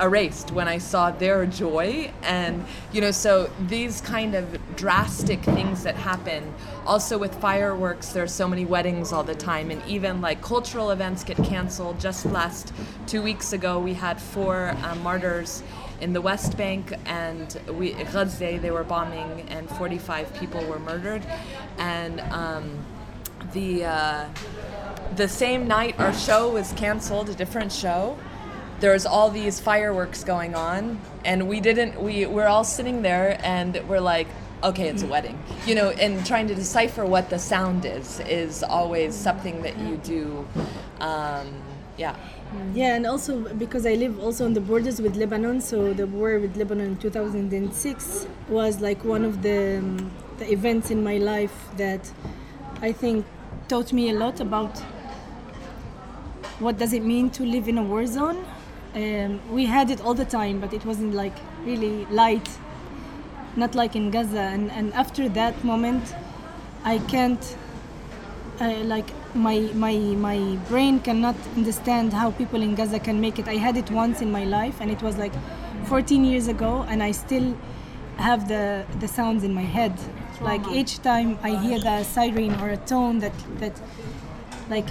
erased 0.00 0.50
when 0.52 0.68
I 0.68 0.78
saw 0.78 1.10
their 1.10 1.46
joy. 1.46 2.10
And, 2.22 2.64
you 2.92 3.00
know, 3.00 3.10
so 3.10 3.50
these 3.66 4.00
kind 4.00 4.34
of 4.34 4.58
drastic 4.76 5.40
things 5.42 5.82
that 5.84 5.96
happen. 5.96 6.54
Also, 6.86 7.18
with 7.18 7.34
fireworks, 7.36 8.10
there's 8.10 8.32
so 8.32 8.48
many 8.48 8.64
weddings 8.64 9.12
all 9.12 9.22
the 9.22 9.34
time, 9.34 9.70
and 9.70 9.82
even 9.86 10.20
like 10.20 10.42
cultural 10.42 10.90
events 10.90 11.22
get 11.22 11.36
canceled. 11.38 12.00
Just 12.00 12.26
last 12.26 12.72
two 13.06 13.22
weeks 13.22 13.52
ago, 13.52 13.78
we 13.78 13.94
had 13.94 14.20
four 14.20 14.74
uh, 14.82 14.94
martyrs 14.96 15.62
in 16.02 16.12
the 16.12 16.20
West 16.20 16.56
Bank 16.56 16.92
and 17.06 17.60
we 17.70 17.92
Gaza 17.92 18.58
they 18.60 18.72
were 18.72 18.82
bombing 18.82 19.46
and 19.48 19.70
45 19.70 20.34
people 20.34 20.64
were 20.66 20.80
murdered 20.80 21.22
and 21.78 22.18
um, 22.32 22.84
the 23.52 23.84
uh, 23.84 24.28
the 25.14 25.28
same 25.28 25.68
night 25.68 25.94
our 26.00 26.12
show 26.12 26.50
was 26.50 26.72
canceled 26.72 27.28
a 27.28 27.34
different 27.34 27.70
show 27.70 28.18
there 28.82 28.92
was 28.92 29.06
all 29.06 29.30
these 29.30 29.60
fireworks 29.60 30.24
going 30.24 30.56
on 30.56 31.00
and 31.24 31.48
we 31.48 31.60
didn't 31.60 32.02
we 32.02 32.26
we're 32.26 32.48
all 32.48 32.64
sitting 32.64 33.02
there 33.02 33.38
and 33.42 33.80
we're 33.88 34.00
like 34.00 34.26
okay 34.62 34.88
it's 34.88 35.02
a 35.02 35.06
wedding. 35.06 35.38
You 35.66 35.76
know 35.76 35.90
and 35.90 36.26
trying 36.26 36.48
to 36.48 36.54
decipher 36.54 37.06
what 37.06 37.30
the 37.30 37.38
sound 37.38 37.84
is 37.84 38.20
is 38.20 38.62
always 38.62 39.14
something 39.14 39.62
that 39.62 39.78
you 39.78 39.96
do 39.98 40.46
um, 41.00 41.48
yeah. 41.96 42.16
Yeah, 42.74 42.96
and 42.96 43.06
also 43.06 43.40
because 43.54 43.86
I 43.86 43.94
live 43.94 44.20
also 44.20 44.44
on 44.44 44.52
the 44.52 44.60
borders 44.60 45.00
with 45.00 45.16
Lebanon, 45.16 45.60
so 45.60 45.92
the 45.92 46.06
war 46.06 46.38
with 46.38 46.56
Lebanon 46.56 46.86
in 46.86 46.96
2006 46.98 48.26
was 48.48 48.80
like 48.80 49.02
one 49.04 49.24
of 49.24 49.42
the, 49.42 49.78
um, 49.78 50.10
the 50.38 50.50
events 50.52 50.90
in 50.90 51.02
my 51.02 51.16
life 51.16 51.54
that 51.76 52.10
I 52.82 52.92
think 52.92 53.24
taught 53.68 53.92
me 53.92 54.10
a 54.10 54.14
lot 54.14 54.40
about 54.40 54.78
what 56.58 56.78
does 56.78 56.92
it 56.92 57.02
mean 57.02 57.30
to 57.30 57.42
live 57.44 57.68
in 57.68 57.78
a 57.78 57.82
war 57.82 58.06
zone. 58.06 58.44
Um, 58.94 59.40
we 59.50 59.64
had 59.66 59.90
it 59.90 60.00
all 60.02 60.14
the 60.14 60.24
time, 60.24 60.60
but 60.60 60.72
it 60.72 60.84
wasn't 60.84 61.14
like 61.14 61.36
really 61.64 62.04
light, 62.06 62.48
not 63.56 63.74
like 63.74 63.96
in 63.96 64.10
Gaza. 64.10 64.40
And, 64.40 64.70
and 64.70 64.92
after 64.92 65.28
that 65.30 65.64
moment, 65.64 66.14
I 66.84 66.98
can't 66.98 67.56
uh, 68.60 68.84
like 68.84 69.10
my 69.34 69.60
my 69.74 69.96
my 69.96 70.56
brain 70.68 71.00
cannot 71.00 71.36
understand 71.56 72.12
how 72.12 72.30
people 72.32 72.60
in 72.60 72.74
Gaza 72.74 72.98
can 72.98 73.20
make 73.20 73.38
it. 73.38 73.48
I 73.48 73.56
had 73.56 73.76
it 73.76 73.90
once 73.90 74.20
in 74.20 74.30
my 74.30 74.44
life, 74.44 74.80
and 74.80 74.90
it 74.90 75.02
was 75.02 75.16
like 75.16 75.32
14 75.86 76.24
years 76.24 76.48
ago, 76.48 76.84
and 76.88 77.02
I 77.02 77.12
still 77.12 77.56
have 78.18 78.48
the 78.48 78.84
the 79.00 79.08
sounds 79.08 79.42
in 79.42 79.54
my 79.54 79.62
head. 79.62 79.94
Like 80.40 80.66
each 80.68 81.00
time 81.02 81.38
I 81.42 81.56
hear 81.56 81.78
the 81.78 82.02
siren 82.04 82.54
or 82.60 82.70
a 82.70 82.76
tone 82.76 83.20
that 83.20 83.32
that 83.58 83.80
like 84.68 84.88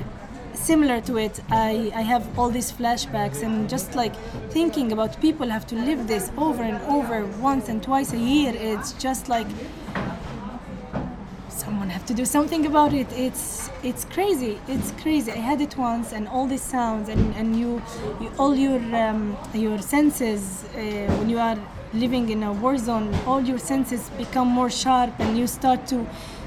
similar 0.61 1.01
to 1.01 1.17
it, 1.17 1.41
I 1.49 1.91
I 1.95 2.01
have 2.01 2.23
all 2.37 2.49
these 2.49 2.71
flashbacks 2.71 3.43
and 3.43 3.69
just 3.69 3.95
like 3.95 4.15
thinking 4.49 4.91
about 4.91 5.19
people 5.21 5.47
have 5.49 5.65
to 5.67 5.75
live 5.75 6.07
this 6.07 6.31
over 6.37 6.63
and 6.63 6.79
over 6.97 7.25
once 7.41 7.69
and 7.69 7.81
twice 7.81 8.13
a 8.13 8.19
year. 8.19 8.53
It's 8.55 8.93
just 8.93 9.29
like 9.29 9.47
someone 11.49 11.89
have 11.89 12.05
to 12.05 12.13
do 12.13 12.25
something 12.25 12.65
about 12.65 12.91
it 12.93 13.07
it's 13.25 13.69
it's 13.83 14.03
crazy 14.05 14.53
it's 14.67 14.89
crazy 15.03 15.31
i 15.31 15.41
had 15.49 15.59
it 15.61 15.73
once 15.77 16.11
and 16.11 16.27
all 16.27 16.47
these 16.47 16.61
sounds 16.61 17.07
and 17.09 17.23
and 17.35 17.59
you, 17.61 17.81
you 18.21 18.29
all 18.39 18.55
your 18.55 18.79
um, 18.95 19.37
your 19.53 19.79
senses 19.79 20.41
uh, 20.63 20.77
when 21.17 21.29
you 21.29 21.37
are 21.37 21.59
living 21.93 22.29
in 22.29 22.41
a 22.43 22.51
war 22.63 22.77
zone 22.77 23.13
all 23.27 23.41
your 23.41 23.59
senses 23.59 24.09
become 24.17 24.47
more 24.47 24.69
sharp 24.69 25.13
and 25.19 25.37
you 25.37 25.45
start 25.45 25.85
to 25.85 25.97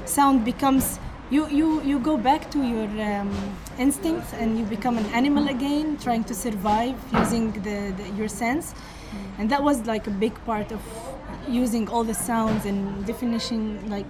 sound 0.05 0.43
becomes 0.43 0.99
you 1.29 1.47
you 1.49 1.81
you 1.83 1.97
go 1.99 2.17
back 2.17 2.49
to 2.51 2.59
your 2.73 2.89
um, 3.11 3.29
instincts 3.77 4.33
and 4.33 4.57
you 4.57 4.65
become 4.65 4.97
an 4.97 5.05
animal 5.07 5.47
again 5.47 5.97
trying 5.97 6.23
to 6.23 6.33
survive 6.33 6.95
using 7.13 7.51
the, 7.63 7.93
the 7.97 8.09
your 8.17 8.27
sense 8.27 8.73
and 9.37 9.49
that 9.49 9.61
was 9.63 9.85
like 9.85 10.07
a 10.07 10.11
big 10.11 10.33
part 10.45 10.71
of 10.71 10.81
using 11.47 11.87
all 11.89 12.03
the 12.03 12.13
sounds 12.13 12.65
and 12.65 13.05
definition 13.05 13.89
like 13.89 14.07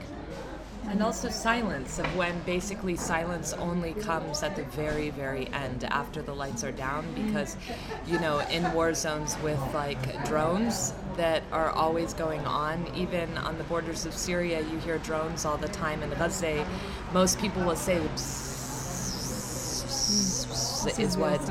And 0.88 1.02
also 1.02 1.30
silence 1.30 1.98
of 2.00 2.06
when 2.16 2.40
basically 2.46 2.96
silence 2.96 3.54
only 3.54 3.94
comes 3.94 4.44
at 4.44 4.56
the 4.56 4.64
very, 4.64 5.10
very 5.10 5.48
end 5.48 5.84
after 5.86 6.22
the 6.22 6.34
lights 6.34 6.64
are 6.64 6.72
down 6.72 7.04
mm. 7.06 7.26
because, 7.26 7.58
you 8.06 8.20
know, 8.20 8.40
in 8.52 8.72
war 8.74 8.94
zones 8.94 9.36
with 9.42 9.60
like 9.74 10.00
drones 10.26 10.94
that 11.18 11.42
are 11.52 11.72
always 11.72 12.14
going 12.14 12.46
on, 12.46 12.86
even 12.96 13.36
on 13.40 13.58
the 13.58 13.64
borders 13.66 14.06
of 14.06 14.14
Syria, 14.14 14.62
you 14.62 14.78
hear 14.80 15.00
drones 15.00 15.44
all 15.44 15.58
the 15.58 15.70
time. 15.70 16.04
In 16.04 16.12
Gaza, 16.12 16.66
most 17.14 17.40
people 17.40 17.64
will 17.64 17.76
say 17.76 17.98
is 21.00 21.18
what 21.18 21.42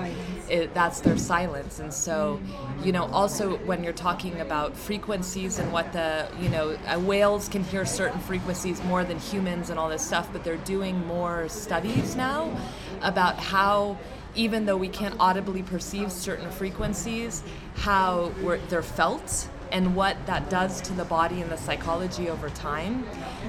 it, 0.49 0.73
that's 0.75 1.01
their 1.01 1.17
silence. 1.17 1.81
And 1.81 1.93
so 1.93 2.41
you 2.83 2.93
know 2.93 3.05
also 3.07 3.57
when 3.59 3.83
you're 3.83 3.93
talking 3.93 4.41
about 4.41 4.77
frequencies 4.77 5.59
and 5.59 5.73
what 5.73 5.93
the 5.93 6.29
you 6.41 6.49
know 6.49 6.77
uh, 6.87 6.99
whales 7.01 7.49
can 7.49 7.65
hear 7.65 7.87
certain 7.87 8.21
frequencies 8.21 8.83
more 8.85 9.05
than 9.05 9.19
humans 9.19 9.71
and 9.71 9.79
all 9.79 9.89
this 9.89 10.07
stuff 10.07 10.29
but 10.33 10.45
they're 10.45 10.57
doing 10.59 11.07
more 11.07 11.49
studies 11.49 12.15
now 12.15 12.55
about 13.03 13.39
how 13.39 13.97
even 14.35 14.67
though 14.67 14.77
we 14.77 14.89
can't 14.89 15.15
audibly 15.21 15.63
perceive 15.63 16.11
certain 16.11 16.51
frequencies 16.51 17.43
how 17.77 18.33
we're, 18.43 18.59
they're 18.69 18.83
felt 18.83 19.49
and 19.73 19.97
what 19.97 20.17
that 20.27 20.51
does 20.51 20.81
to 20.83 20.93
the 20.93 21.05
body 21.05 21.41
and 21.41 21.51
the 21.51 21.57
psychology 21.57 22.29
over 22.29 22.49
time. 22.51 23.05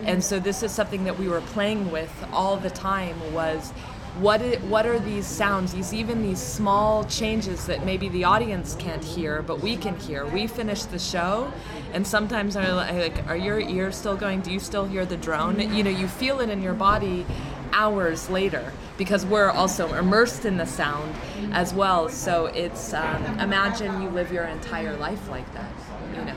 And 0.05 0.23
so 0.23 0.39
this 0.39 0.63
is 0.63 0.71
something 0.71 1.03
that 1.03 1.19
we 1.19 1.27
were 1.27 1.41
playing 1.41 1.91
with 1.91 2.11
all 2.31 2.57
the 2.57 2.71
time 2.71 3.15
was 3.31 3.71
what 4.19 4.41
it, 4.41 4.61
what 4.63 4.85
are 4.85 4.99
these 4.99 5.25
sounds 5.25 5.73
these 5.73 5.93
even 5.93 6.23
these 6.23 6.39
small 6.39 7.03
changes 7.05 7.65
that 7.65 7.85
maybe 7.85 8.07
the 8.09 8.23
audience 8.23 8.75
can't 8.79 9.03
hear 9.03 9.41
but 9.41 9.61
we 9.61 9.75
can 9.75 9.97
hear. 9.99 10.25
We 10.25 10.47
finish 10.47 10.83
the 10.83 10.99
show 10.99 11.51
and 11.93 12.05
sometimes 12.05 12.55
are 12.55 12.73
like 12.73 13.27
are 13.27 13.37
your 13.37 13.59
ears 13.59 13.95
still 13.95 14.15
going? 14.15 14.41
Do 14.41 14.51
you 14.51 14.59
still 14.59 14.85
hear 14.85 15.05
the 15.05 15.17
drone? 15.17 15.59
You 15.75 15.83
know 15.83 15.89
you 15.89 16.07
feel 16.07 16.39
it 16.39 16.49
in 16.49 16.61
your 16.61 16.73
body 16.73 17.25
hours 17.71 18.29
later 18.29 18.71
because 18.97 19.25
we're 19.25 19.49
also 19.49 19.93
immersed 19.95 20.45
in 20.45 20.55
the 20.57 20.65
sound 20.65 21.13
as 21.51 21.73
well. 21.73 22.07
So 22.07 22.45
it's 22.47 22.93
um, 22.93 23.39
imagine 23.39 24.01
you 24.01 24.09
live 24.09 24.31
your 24.31 24.45
entire 24.45 24.95
life 24.95 25.29
like 25.29 25.51
that 25.53 25.71
you 26.15 26.25
know? 26.25 26.35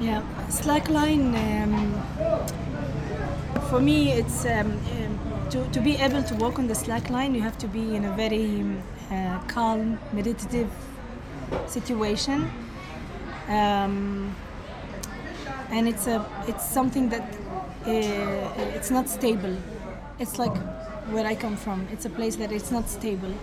Yeah, 0.00 0.22
slackline. 0.48 1.34
Um, 1.36 1.94
for 3.68 3.80
me, 3.80 4.12
it's 4.12 4.44
um, 4.46 4.72
to, 5.50 5.68
to 5.70 5.80
be 5.80 5.96
able 5.96 6.22
to 6.22 6.34
walk 6.36 6.58
on 6.58 6.68
the 6.68 6.74
slack 6.74 7.10
line. 7.10 7.34
You 7.34 7.42
have 7.42 7.58
to 7.58 7.66
be 7.66 7.96
in 7.96 8.04
a 8.04 8.12
very 8.12 8.64
uh, 9.10 9.40
calm, 9.48 9.98
meditative 10.12 10.70
situation, 11.66 12.50
um, 13.48 14.34
and 15.70 15.88
it's 15.88 16.06
a 16.06 16.24
it's 16.46 16.68
something 16.68 17.08
that 17.08 17.34
uh, 17.86 18.74
it's 18.76 18.90
not 18.90 19.08
stable. 19.08 19.56
It's 20.18 20.38
like 20.38 20.56
where 21.10 21.26
I 21.26 21.34
come 21.34 21.56
from. 21.56 21.88
It's 21.92 22.04
a 22.04 22.10
place 22.10 22.36
that 22.36 22.52
it's 22.52 22.70
not 22.70 22.88
stable. 22.88 23.34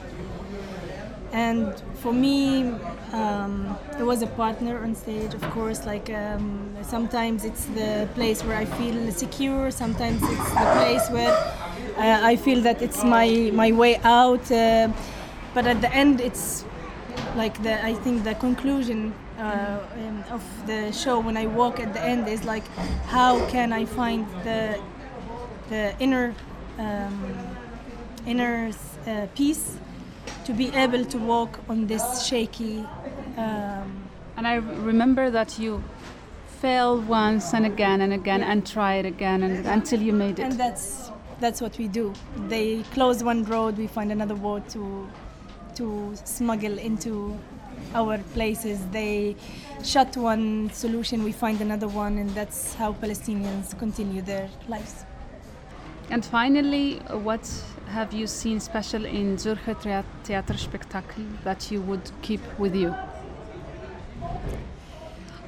And 1.34 1.74
for 1.96 2.14
me, 2.14 2.70
um, 3.12 3.78
there 3.98 4.06
was 4.06 4.22
a 4.22 4.28
partner 4.28 4.82
on 4.82 4.96
stage, 4.96 5.34
of 5.34 5.42
course. 5.52 5.86
Like 5.86 6.10
um, 6.10 6.74
sometimes 6.84 7.44
it's 7.44 7.66
the 7.66 8.08
place 8.16 8.44
where 8.44 8.58
I 8.58 8.64
feel 8.66 9.12
secure. 9.12 9.70
Sometimes 9.72 10.22
it's 10.24 10.50
the 10.52 10.72
place 10.78 11.10
where 11.10 11.67
I 12.32 12.36
feel 12.36 12.62
that 12.62 12.82
it's 12.82 13.04
my 13.04 13.52
my 13.54 13.72
way 13.72 13.98
out. 14.04 14.52
Uh, 14.52 14.90
but 15.54 15.66
at 15.66 15.82
the 15.82 15.92
end, 15.94 16.22
it's 16.22 16.66
like 17.36 17.62
the 17.64 17.84
I 17.86 17.94
think 17.94 18.24
the 18.24 18.36
conclusion 18.36 19.14
uh, 19.40 19.44
um, 19.44 20.24
of 20.32 20.44
the 20.68 20.92
show 20.92 21.20
when 21.20 21.38
I 21.38 21.48
walk 21.48 21.80
at 21.80 21.94
the 21.94 22.02
end 22.02 22.28
is 22.28 22.44
like, 22.44 22.64
how 23.08 23.46
can 23.50 23.74
I 23.74 23.86
find 23.86 24.26
the 24.44 24.80
the 25.70 25.94
inner 26.00 26.34
um, 26.80 27.58
inner 28.26 28.72
uh, 29.08 29.28
peace 29.36 29.78
to 30.46 30.54
be 30.54 30.68
able 30.76 31.06
to 31.06 31.18
walk 31.18 31.60
on 31.70 31.88
this 31.88 32.26
shaky. 32.28 32.86
Um, 33.38 34.04
And 34.38 34.46
I 34.48 34.56
remember 34.86 35.32
that 35.32 35.58
you 35.60 35.82
fell 36.62 37.02
once 37.02 37.54
and 37.54 37.66
again 37.66 38.02
and 38.02 38.14
again 38.14 38.44
and 38.44 38.66
tried 38.66 39.06
again 39.06 39.44
and 39.44 39.66
until 39.66 40.02
you 40.02 40.14
made 40.14 40.40
it. 40.40 40.46
and 40.46 40.54
that's 40.60 41.12
that's 41.40 41.62
what 41.62 41.78
we 41.78 41.88
do. 41.88 42.14
They 42.48 42.84
close 42.94 43.24
one 43.24 43.44
road, 43.44 43.78
we 43.78 43.88
find 43.88 44.12
another 44.12 44.36
road 44.36 44.68
to 44.70 45.08
to 45.76 46.14
smuggle 46.24 46.80
into 46.80 47.38
our 47.94 48.18
places. 48.34 48.80
They 48.88 49.36
shut 49.84 50.18
one 50.18 50.72
solution, 50.72 51.24
we 51.24 51.32
find 51.32 51.62
another 51.62 51.88
one, 51.88 52.18
and 52.18 52.30
that's 52.32 52.74
how 52.74 52.94
Palestinians 52.94 53.78
continue 53.78 54.24
their 54.24 54.50
lives. 54.68 55.06
And 56.10 56.26
finally, 56.26 56.96
what 57.12 57.46
have 57.90 58.14
you 58.14 58.28
seen 58.28 58.60
special 58.60 59.06
in 59.06 59.36
Zürcher 59.38 59.80
Theater 59.82 60.06
Theaterspektakel 60.24 61.44
that 61.44 61.70
you 61.70 61.82
would 61.82 62.12
keep 62.22 62.42
with 62.58 62.76
you? 62.76 62.96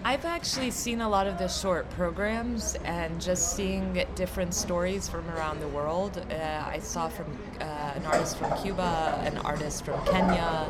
I've 0.03 0.23
actually 0.25 0.71
seen 0.71 1.01
a 1.01 1.09
lot 1.09 1.27
of 1.27 1.37
the 1.37 1.47
short 1.47 1.89
programs 1.91 2.75
and 2.85 3.21
just 3.21 3.55
seeing 3.55 4.01
different 4.15 4.53
stories 4.53 5.09
from 5.09 5.29
around 5.29 5.59
the 5.59 5.67
world. 5.67 6.25
Uh, 6.31 6.63
I 6.65 6.79
saw 6.79 7.09
from 7.09 7.37
uh, 7.59 7.63
an 7.63 8.05
artist 8.05 8.37
from 8.37 8.57
Cuba, 8.61 9.21
an 9.25 9.37
artist 9.39 9.83
from 9.83 10.03
Kenya, 10.05 10.67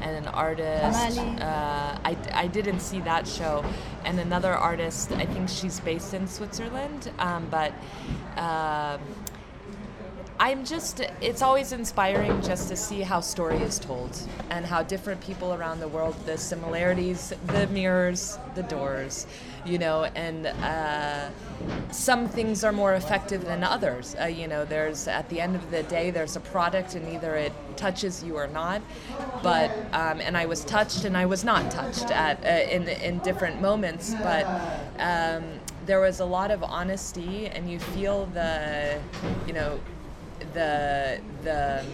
and 0.00 0.16
an 0.16 0.26
artist. 0.34 1.18
Uh, 1.18 1.98
I, 2.04 2.16
I 2.32 2.46
didn't 2.48 2.80
see 2.80 3.00
that 3.00 3.26
show. 3.26 3.64
And 4.04 4.18
another 4.18 4.52
artist, 4.52 5.12
I 5.12 5.26
think 5.26 5.48
she's 5.48 5.78
based 5.80 6.12
in 6.12 6.26
Switzerland, 6.26 7.10
um, 7.18 7.46
but. 7.50 7.72
I'm 10.42 10.64
just, 10.64 11.00
it's 11.20 11.40
always 11.40 11.70
inspiring 11.70 12.42
just 12.42 12.68
to 12.70 12.76
see 12.76 13.02
how 13.02 13.20
story 13.20 13.58
is 13.58 13.78
told 13.78 14.18
and 14.50 14.66
how 14.66 14.82
different 14.82 15.20
people 15.20 15.54
around 15.54 15.78
the 15.78 15.86
world, 15.86 16.16
the 16.26 16.36
similarities, 16.36 17.32
the 17.46 17.68
mirrors, 17.68 18.38
the 18.56 18.64
doors, 18.64 19.28
you 19.64 19.78
know, 19.78 20.02
and 20.16 20.48
uh, 20.48 21.28
some 21.92 22.26
things 22.26 22.64
are 22.64 22.72
more 22.72 22.94
effective 22.94 23.44
than 23.44 23.62
others. 23.62 24.16
Uh, 24.20 24.24
you 24.24 24.48
know, 24.48 24.64
there's, 24.64 25.06
at 25.06 25.28
the 25.28 25.40
end 25.40 25.54
of 25.54 25.70
the 25.70 25.84
day, 25.84 26.10
there's 26.10 26.34
a 26.34 26.40
product 26.40 26.96
and 26.96 27.08
either 27.14 27.36
it 27.36 27.52
touches 27.76 28.24
you 28.24 28.36
or 28.36 28.48
not. 28.48 28.82
But, 29.44 29.70
um, 29.92 30.20
and 30.20 30.36
I 30.36 30.46
was 30.46 30.64
touched 30.64 31.04
and 31.04 31.16
I 31.16 31.24
was 31.24 31.44
not 31.44 31.70
touched 31.70 32.10
at, 32.10 32.44
uh, 32.44 32.68
in, 32.68 32.88
in 32.88 33.20
different 33.20 33.62
moments, 33.62 34.12
but 34.14 34.44
um, 34.98 35.44
there 35.86 36.00
was 36.00 36.18
a 36.18 36.24
lot 36.24 36.50
of 36.50 36.64
honesty 36.64 37.46
and 37.46 37.70
you 37.70 37.78
feel 37.78 38.26
the, 38.26 38.98
you 39.46 39.52
know, 39.52 39.78
the 40.52 41.20
the 41.42 41.84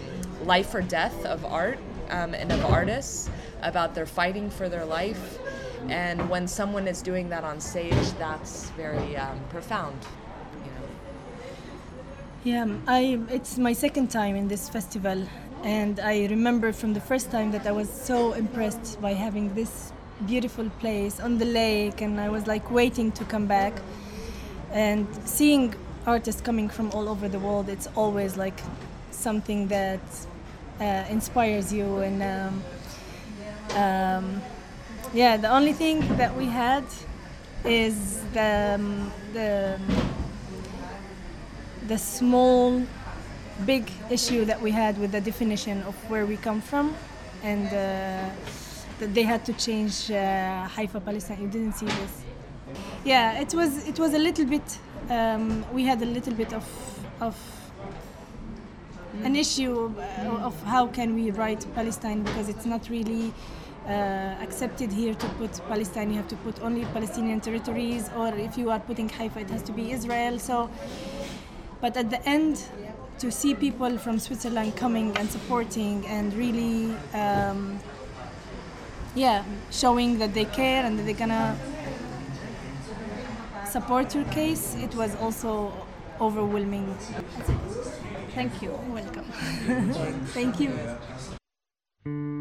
life 0.45 0.73
or 0.73 0.81
death 0.81 1.25
of 1.25 1.43
art 1.45 1.79
um, 2.09 2.33
and 2.33 2.51
of 2.51 2.63
artists 2.65 3.29
about 3.61 3.93
their 3.95 4.05
fighting 4.05 4.49
for 4.49 4.69
their 4.69 4.85
life. 4.85 5.39
And 5.89 6.29
when 6.29 6.47
someone 6.47 6.87
is 6.87 7.01
doing 7.01 7.29
that 7.29 7.43
on 7.43 7.59
stage 7.59 8.11
that's 8.17 8.69
very 8.71 9.15
um, 9.15 9.39
profound 9.49 9.97
you 10.65 10.71
know. 10.71 10.87
Yeah, 12.43 12.77
I 12.87 13.19
it's 13.29 13.57
my 13.57 13.73
second 13.73 14.11
time 14.11 14.35
in 14.35 14.47
this 14.47 14.69
festival, 14.69 15.27
and 15.63 15.99
I 15.99 16.27
remember 16.27 16.73
from 16.73 16.93
the 16.93 17.01
first 17.01 17.31
time 17.31 17.51
that 17.51 17.65
I 17.65 17.71
was 17.71 17.89
so 17.89 18.33
impressed 18.33 19.01
by 19.01 19.13
having 19.13 19.53
this 19.55 19.91
beautiful 20.27 20.69
place 20.79 21.19
on 21.19 21.37
the 21.37 21.45
lake, 21.45 22.01
and 22.01 22.19
I 22.19 22.29
was 22.29 22.45
like 22.47 22.69
waiting 22.71 23.11
to 23.13 23.23
come 23.25 23.45
back, 23.47 23.73
and 24.71 25.07
seeing 25.25 25.73
artists 26.09 26.41
coming 26.41 26.69
from 26.69 26.91
all 26.91 27.07
over 27.07 27.29
the 27.29 27.39
world. 27.39 27.69
It's 27.69 27.87
always 27.95 28.35
like 28.35 28.59
something 29.11 29.67
that 29.67 30.01
uh, 30.81 31.05
inspires 31.09 31.71
you, 31.71 31.87
and 32.07 32.17
um, 32.33 32.53
um, 33.83 34.41
yeah, 35.13 35.37
the 35.37 35.49
only 35.49 35.73
thing 35.73 35.99
that 36.17 36.35
we 36.35 36.45
had 36.45 36.83
is 37.63 38.19
the 38.33 38.75
um, 38.75 39.11
the 39.33 39.79
the 41.87 41.97
small 41.97 42.81
big 43.65 43.91
issue 44.09 44.45
that 44.45 44.61
we 44.61 44.71
had 44.71 44.97
with 44.97 45.11
the 45.11 45.21
definition 45.21 45.81
of 45.83 45.95
where 46.09 46.25
we 46.25 46.37
come 46.37 46.61
from 46.61 46.95
and 47.43 47.67
uh, 47.67 48.29
that 48.99 49.13
they 49.13 49.23
had 49.23 49.43
to 49.43 49.53
change 49.53 50.09
uh, 50.11 50.67
Haifa 50.75 50.99
Palestine 51.01 51.41
you 51.41 51.49
didn't 51.49 51.73
see 51.73 51.87
this 51.87 52.13
yeah 53.03 53.41
it 53.41 53.53
was 53.53 53.87
it 53.87 53.97
was 53.99 54.13
a 54.13 54.17
little 54.19 54.45
bit 54.45 54.79
um, 55.09 55.65
we 55.73 55.83
had 55.83 56.01
a 56.01 56.05
little 56.05 56.33
bit 56.33 56.53
of 56.53 56.65
of 57.21 57.35
an 59.23 59.35
issue 59.35 59.93
uh, 59.97 60.47
of 60.47 60.61
how 60.63 60.87
can 60.87 61.15
we 61.15 61.31
write 61.31 61.65
Palestine 61.75 62.23
because 62.23 62.47
it's 62.47 62.65
not 62.65 62.89
really 62.89 63.33
uh, 63.87 63.91
accepted 64.41 64.91
here 64.91 65.13
to 65.13 65.27
put 65.39 65.51
Palestine. 65.67 66.11
You 66.11 66.17
have 66.17 66.27
to 66.29 66.35
put 66.37 66.61
only 66.61 66.85
Palestinian 66.85 67.41
territories, 67.41 68.09
or 68.15 68.27
if 68.35 68.57
you 68.57 68.69
are 68.69 68.79
putting 68.79 69.09
Haifa, 69.09 69.39
it 69.39 69.49
has 69.49 69.63
to 69.63 69.71
be 69.71 69.91
Israel. 69.91 70.39
So, 70.39 70.69
but 71.81 71.97
at 71.97 72.09
the 72.09 72.21
end, 72.27 72.63
to 73.19 73.31
see 73.31 73.53
people 73.55 73.97
from 73.97 74.19
Switzerland 74.19 74.75
coming 74.77 75.15
and 75.17 75.29
supporting 75.29 76.05
and 76.07 76.33
really, 76.33 76.95
um, 77.13 77.79
yeah, 79.15 79.43
showing 79.71 80.19
that 80.19 80.33
they 80.33 80.45
care 80.45 80.85
and 80.85 80.97
that 80.97 81.03
they're 81.03 81.13
gonna 81.25 81.57
support 83.69 84.15
your 84.15 84.25
case, 84.25 84.75
it 84.75 84.93
was 84.95 85.15
also 85.17 85.71
overwhelming. 86.19 86.95
Thank 88.33 88.61
you. 88.61 88.71
Welcome. 88.89 89.25
Thank 90.33 90.59
you. 90.59 92.38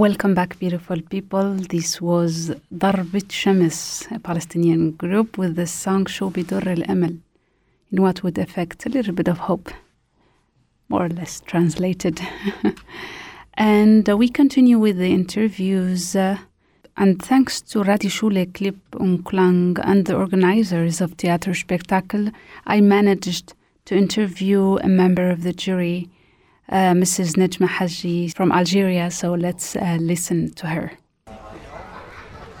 Welcome 0.00 0.32
back, 0.32 0.58
beautiful 0.58 1.02
people. 1.02 1.56
This 1.56 2.00
was 2.00 2.52
Darbit 2.74 3.30
Shams, 3.30 4.08
a 4.10 4.18
Palestinian 4.18 4.92
group 4.92 5.36
with 5.36 5.56
the 5.56 5.66
song 5.66 6.06
Sho 6.06 6.30
Bidur 6.30 6.66
al 6.66 6.90
Amal, 6.90 7.18
in 7.92 8.00
what 8.00 8.22
would 8.22 8.38
affect 8.38 8.86
a 8.86 8.88
little 8.88 9.12
bit 9.12 9.28
of 9.28 9.36
hope, 9.36 9.68
more 10.88 11.04
or 11.04 11.10
less 11.10 11.40
translated. 11.40 12.18
and 13.54 14.08
uh, 14.08 14.16
we 14.16 14.30
continue 14.30 14.78
with 14.78 14.96
the 14.96 15.12
interviews. 15.12 16.16
Uh, 16.16 16.38
and 16.96 17.20
thanks 17.20 17.60
to 17.60 17.80
Radioschule, 17.80 18.54
Clip 18.54 18.78
Unklang, 18.92 19.78
and 19.84 20.06
the 20.06 20.16
organizers 20.16 21.02
of 21.02 21.18
Theaterspektakel, 21.18 22.32
I 22.66 22.80
managed 22.80 23.52
to 23.84 23.98
interview 23.98 24.78
a 24.78 24.88
member 24.88 25.28
of 25.28 25.42
the 25.42 25.52
jury 25.52 26.08
uh, 26.70 26.94
Mrs. 26.94 27.36
Nedjma 27.36 27.68
Hadj 27.68 28.34
from 28.34 28.52
Algeria. 28.52 29.10
So 29.10 29.34
let's 29.34 29.76
uh, 29.76 29.98
listen 30.00 30.52
to 30.54 30.66
her. 30.66 30.92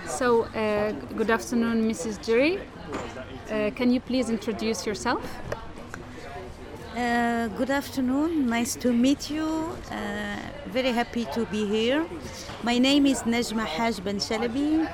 So, 0.06 0.42
uh, 0.42 0.92
good 1.16 1.30
afternoon, 1.30 1.88
Mrs. 1.90 2.22
Jury. 2.24 2.58
Uh, 3.50 3.70
can 3.74 3.90
you 3.90 4.00
please 4.00 4.28
introduce 4.28 4.86
yourself? 4.86 5.22
Uh, 6.94 7.48
good 7.56 7.70
afternoon. 7.70 8.46
Nice 8.46 8.74
to 8.76 8.92
meet 8.92 9.30
you. 9.30 9.46
Uh, 9.90 10.36
very 10.66 10.92
happy 10.92 11.24
to 11.32 11.46
be 11.46 11.66
here. 11.66 12.04
My 12.62 12.78
name 12.78 13.06
is 13.06 13.22
Nedjma 13.22 13.64
Hadj 13.64 14.00
Benchelabi. 14.00 14.90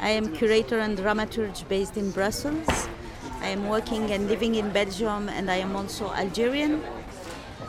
I 0.00 0.10
am 0.10 0.32
curator 0.34 0.78
and 0.78 0.96
dramaturge 0.96 1.68
based 1.68 1.96
in 1.96 2.10
Brussels. 2.12 2.88
I 3.40 3.48
am 3.48 3.68
working 3.68 4.10
and 4.12 4.28
living 4.28 4.54
in 4.54 4.70
Belgium, 4.70 5.28
and 5.28 5.50
I 5.50 5.56
am 5.56 5.76
also 5.76 6.10
Algerian. 6.12 6.82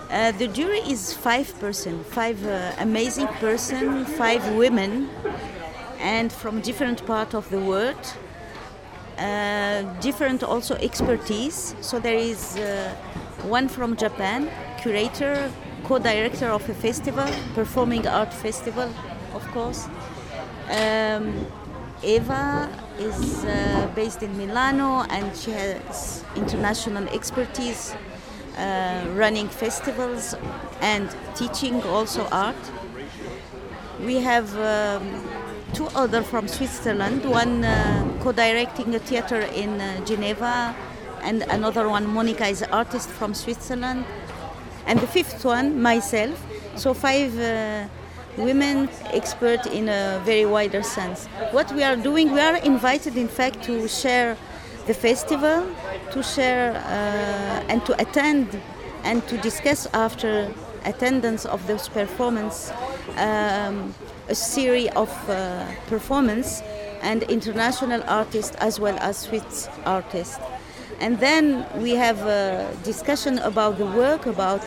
Uh, 0.10 0.32
the 0.34 0.48
jury 0.48 0.80
is 0.80 1.13
five 1.13 1.60
person, 1.60 2.04
five 2.04 2.44
uh, 2.46 2.72
amazing 2.78 3.28
person, 3.39 4.06
five 4.06 4.48
women, 4.56 5.10
and 6.00 6.32
from 6.32 6.62
different 6.62 7.04
part 7.08 7.34
of 7.34 7.50
the 7.50 7.60
world, 7.60 8.13
uh, 9.18 9.82
different 10.02 10.44
also 10.44 10.76
expertise. 10.76 11.76
So 11.82 12.00
there 12.00 12.18
is 12.18 12.56
uh, 12.58 12.94
one 13.44 13.68
from 13.68 13.96
Japan, 13.96 14.50
curator, 14.80 15.52
co-director 15.84 16.50
of 16.50 16.70
a 16.70 16.74
festival, 16.74 17.28
performing 17.56 18.08
art 18.08 18.34
festival, 18.34 18.89
of 19.34 19.44
course. 19.52 19.88
Um, 20.70 21.48
Eva 22.04 22.70
is 23.00 23.44
uh, 23.46 23.89
based 23.96 24.22
in 24.22 24.38
Milano 24.38 25.04
and 25.10 25.36
she 25.36 25.52
has 25.52 26.24
international 26.36 27.08
expertise 27.10 27.96
uh, 28.58 29.06
running 29.13 29.50
festivals 29.50 30.36
and 30.82 31.10
teaching 31.36 31.82
also 31.84 32.28
art. 32.32 32.56
We 34.02 34.15
have 34.18 34.56
um, 34.58 35.24
two 35.74 35.88
other 35.96 36.22
from 36.22 36.48
Switzerland, 36.48 37.26
one 37.26 37.63
uh, 37.63 38.18
co-directing 38.22 38.96
a 38.96 39.00
theater 39.00 39.41
in 39.41 39.82
uh, 39.82 40.04
Geneva 40.06 40.76
and 41.26 41.41
another 41.50 41.89
one, 41.89 42.06
Monica, 42.06 42.48
is 42.48 42.62
an 42.62 42.70
artist 42.72 43.10
from 43.10 43.34
Switzerland. 43.34 44.06
And 44.86 45.00
the 45.00 45.08
fifth 45.08 45.44
one, 45.44 45.82
myself. 45.82 46.39
So 46.76 46.94
five 46.94 47.38
uh, 47.39 47.88
women 48.38 48.89
expert 49.06 49.65
in 49.65 49.89
a 49.89 50.22
very 50.24 50.46
wider 50.46 50.84
sense. 50.84 51.26
What 51.52 51.72
we 51.74 51.84
are 51.84 51.96
doing, 51.96 52.32
we 52.32 52.39
are 52.39 52.58
invited 52.58 53.18
in 53.18 53.28
fact 53.28 53.63
to 53.63 53.88
share 53.88 54.38
the 54.88 54.93
festival, 54.93 55.65
to 56.12 56.24
share 56.24 56.76
uh, 56.76 57.71
and 57.71 57.86
to 57.86 58.00
attend 58.02 58.48
and 59.04 59.26
to 59.28 59.38
discuss 59.38 59.88
after 59.93 60.52
attendance 60.84 61.45
of 61.45 61.65
those 61.67 61.88
performance 61.89 62.71
um, 63.17 63.93
a 64.30 64.36
series 64.36 64.89
of 64.95 65.10
uh, 65.30 65.65
performance 65.88 66.62
and 67.02 67.24
international 67.24 68.02
artists 68.08 68.56
as 68.58 68.80
well 68.80 68.98
as 69.00 69.17
Swiss 69.17 69.69
artists. 69.86 70.39
And 71.00 71.19
then 71.19 71.65
we 71.82 71.91
have 71.91 72.21
a 72.21 72.71
discussion 72.84 73.39
about 73.39 73.78
the 73.78 73.86
work, 73.86 74.26
about 74.26 74.62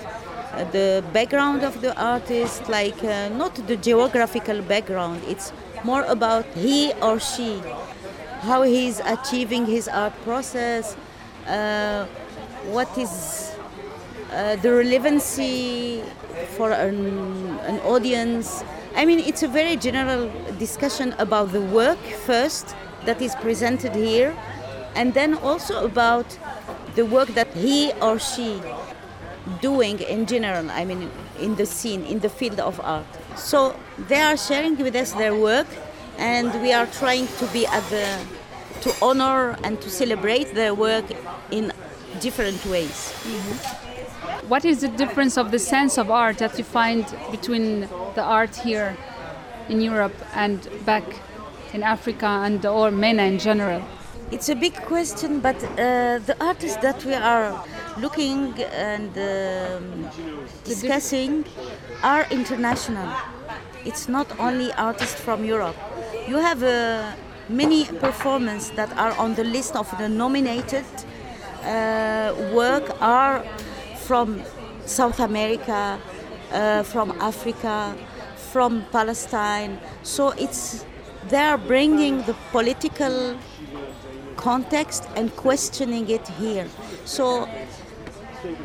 uh, 0.52 0.64
the 0.70 1.04
background 1.12 1.62
of 1.62 1.80
the 1.80 1.98
artist, 2.00 2.68
like 2.68 3.02
uh, 3.02 3.28
not 3.30 3.54
the 3.66 3.76
geographical 3.76 4.60
background, 4.62 5.22
it's 5.26 5.52
more 5.84 6.02
about 6.04 6.44
he 6.54 6.92
or 7.00 7.18
she, 7.20 7.62
how 8.40 8.62
he's 8.62 9.00
achieving 9.00 9.66
his 9.66 9.88
art 9.88 10.12
process, 10.22 10.96
uh, 11.46 12.06
what 12.70 12.96
is 12.98 13.52
uh, 14.32 14.56
the 14.56 14.72
relevancy 14.72 16.02
for 16.56 16.72
an, 16.72 17.58
an 17.60 17.80
audience. 17.80 18.62
I 18.94 19.04
mean, 19.04 19.20
it's 19.20 19.42
a 19.42 19.48
very 19.48 19.76
general 19.76 20.30
discussion 20.58 21.14
about 21.18 21.52
the 21.52 21.60
work 21.60 21.98
first 22.26 22.74
that 23.04 23.22
is 23.22 23.34
presented 23.36 23.94
here, 23.94 24.36
and 24.94 25.14
then 25.14 25.34
also 25.34 25.84
about 25.84 26.38
the 26.94 27.04
work 27.04 27.28
that 27.34 27.48
he 27.54 27.92
or 28.02 28.18
she 28.18 28.60
doing 29.60 29.98
in 30.00 30.26
general. 30.26 30.70
I 30.70 30.84
mean, 30.84 31.10
in 31.40 31.54
the 31.56 31.66
scene, 31.66 32.04
in 32.04 32.18
the 32.20 32.28
field 32.28 32.60
of 32.60 32.80
art. 32.80 33.06
So 33.36 33.74
they 34.08 34.20
are 34.20 34.36
sharing 34.36 34.76
with 34.76 34.94
us 34.94 35.12
their 35.12 35.34
work, 35.34 35.66
and 36.18 36.60
we 36.60 36.72
are 36.72 36.86
trying 36.86 37.26
to 37.38 37.46
be 37.46 37.66
at 37.66 37.82
the 37.90 38.18
to 38.80 38.94
honor 39.02 39.56
and 39.64 39.80
to 39.80 39.90
celebrate 39.90 40.54
their 40.54 40.74
work 40.74 41.04
in 41.50 41.72
different 42.20 42.64
ways. 42.66 43.12
What 44.46 44.64
is 44.64 44.80
the 44.80 44.88
difference 44.88 45.36
of 45.36 45.50
the 45.50 45.58
sense 45.58 45.98
of 45.98 46.10
art 46.10 46.38
that 46.38 46.56
you 46.58 46.64
find 46.64 47.04
between 47.30 47.80
the 48.14 48.22
art 48.22 48.54
here 48.56 48.96
in 49.68 49.80
Europe 49.80 50.14
and 50.34 50.68
back 50.84 51.04
in 51.72 51.82
Africa 51.82 52.26
and 52.26 52.64
or 52.64 52.90
MENA 52.90 53.22
in 53.24 53.38
general? 53.38 53.82
It's 54.30 54.48
a 54.48 54.54
big 54.54 54.74
question, 54.74 55.40
but 55.40 55.56
uh, 55.64 56.18
the 56.18 56.36
artists 56.40 56.76
that 56.82 57.04
we 57.04 57.14
are 57.14 57.64
looking 57.98 58.52
and 58.62 59.10
um, 59.16 60.08
discussing 60.64 61.44
are 62.02 62.26
international. 62.30 63.08
It's 63.84 64.08
not 64.08 64.38
only 64.38 64.72
artists 64.74 65.20
from 65.20 65.44
Europe. 65.44 65.76
You 66.28 66.36
have 66.36 66.62
uh, 66.62 67.12
many 67.48 67.86
performances 67.86 68.70
that 68.72 68.94
are 68.98 69.16
on 69.16 69.34
the 69.34 69.44
list 69.44 69.74
of 69.74 69.88
the 69.96 70.10
nominated 70.10 70.84
uh, 71.64 72.34
work 72.52 72.84
are 73.00 73.42
from 74.04 74.42
South 74.84 75.20
America, 75.20 75.98
uh, 76.52 76.82
from 76.82 77.12
Africa, 77.12 77.96
from 78.52 78.84
Palestine. 78.92 79.80
So 80.02 80.32
it's 80.32 80.84
they 81.30 81.38
are 81.38 81.56
bringing 81.56 82.18
the 82.24 82.34
political 82.52 83.38
context 84.36 85.08
and 85.16 85.34
questioning 85.34 86.10
it 86.10 86.28
here. 86.28 86.68
So 87.06 87.48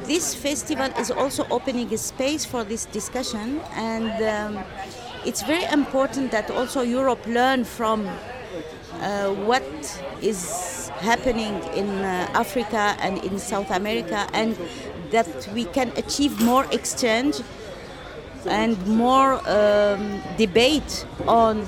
this 0.03 0.35
festival 0.35 0.91
is 0.99 1.11
also 1.11 1.47
opening 1.49 1.93
a 1.93 1.97
space 1.97 2.43
for 2.43 2.65
this 2.65 2.85
discussion, 2.87 3.61
and 3.73 4.11
um, 4.21 4.63
it's 5.25 5.41
very 5.43 5.63
important 5.65 6.31
that 6.31 6.51
also 6.51 6.81
Europe 6.81 7.25
learn 7.27 7.63
from 7.63 8.07
uh, 9.01 9.29
what 9.45 9.63
is 10.21 10.89
happening 10.99 11.61
in 11.75 11.89
uh, 11.89 12.29
Africa 12.33 12.95
and 12.99 13.17
in 13.23 13.39
South 13.39 13.71
America, 13.71 14.27
and 14.33 14.57
that 15.11 15.49
we 15.53 15.65
can 15.65 15.91
achieve 15.97 16.41
more 16.41 16.65
exchange 16.71 17.41
and 18.45 18.77
more 18.87 19.39
um, 19.49 20.21
debate 20.37 21.05
on 21.27 21.65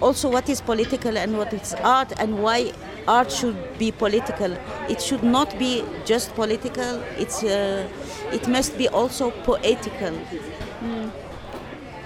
also 0.00 0.30
what 0.30 0.48
is 0.48 0.60
political 0.60 1.16
and 1.16 1.38
what 1.38 1.52
is 1.52 1.74
art 1.74 2.12
and 2.18 2.42
why 2.42 2.72
art 3.08 3.30
should 3.30 3.56
be 3.78 3.90
political. 3.92 4.56
It 4.88 5.00
should 5.00 5.22
not 5.22 5.58
be 5.58 5.84
just 6.04 6.34
political. 6.34 7.02
It's 7.16 7.42
uh, 7.42 7.88
it 8.32 8.48
must 8.48 8.76
be 8.76 8.88
also 8.88 9.30
poetical. 9.30 10.14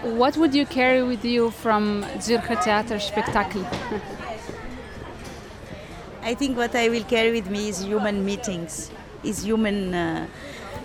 What 0.03 0.39
would 0.39 0.55
you 0.55 0.65
carry 0.65 1.03
with 1.03 1.27
you 1.27 1.51
from 1.51 2.03
Zürcher 2.17 2.57
Theaterspektakel? 2.57 3.67
I 6.23 6.33
think 6.35 6.57
what 6.57 6.75
I 6.75 6.89
will 6.89 7.05
carry 7.05 7.33
with 7.33 7.51
me 7.51 7.69
is 7.69 7.85
human 7.85 8.25
meetings, 8.25 8.91
is 9.23 9.43
human. 9.45 9.93
Uh, 9.93 10.27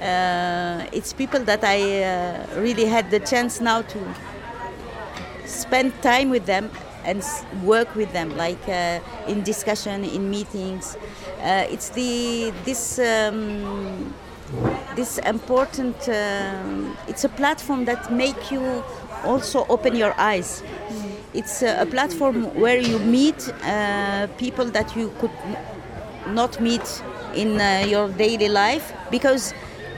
uh, 0.01 0.85
it's 0.91 1.13
people 1.13 1.39
that 1.45 1.63
I 1.63 2.03
uh, 2.03 2.59
really 2.59 2.83
had 2.83 3.09
the 3.09 3.21
chance 3.21 3.61
now 3.61 3.83
to 3.83 3.99
spend 5.45 5.93
time 6.01 6.29
with 6.29 6.45
them 6.45 6.69
and 7.05 7.23
work 7.63 7.95
with 7.95 8.11
them, 8.11 8.35
like 8.35 8.67
uh, 8.67 8.99
in 9.29 9.43
discussion, 9.43 10.03
in 10.03 10.29
meetings. 10.29 10.97
Uh, 11.39 11.65
it's 11.69 11.87
the 11.89 12.51
this 12.65 12.99
um, 12.99 14.13
this 14.95 15.19
important. 15.19 15.95
Um, 16.09 16.97
it's 17.07 17.23
a 17.23 17.29
platform 17.29 17.85
that 17.85 18.11
make 18.11 18.51
you 18.51 18.83
also 19.25 19.65
open 19.69 19.95
your 19.95 20.13
eyes. 20.19 20.63
It's 21.33 21.61
a, 21.61 21.85
platform 21.85 22.45
where 22.55 22.79
you 22.79 22.99
meet 22.99 23.49
uh, 23.63 24.27
people 24.37 24.65
that 24.71 24.95
you 24.95 25.11
could 25.19 25.31
not 26.29 26.59
meet 26.61 27.03
in 27.35 27.59
uh, 27.59 27.85
your 27.87 28.09
daily 28.09 28.47
life 28.49 28.93
because 29.11 29.53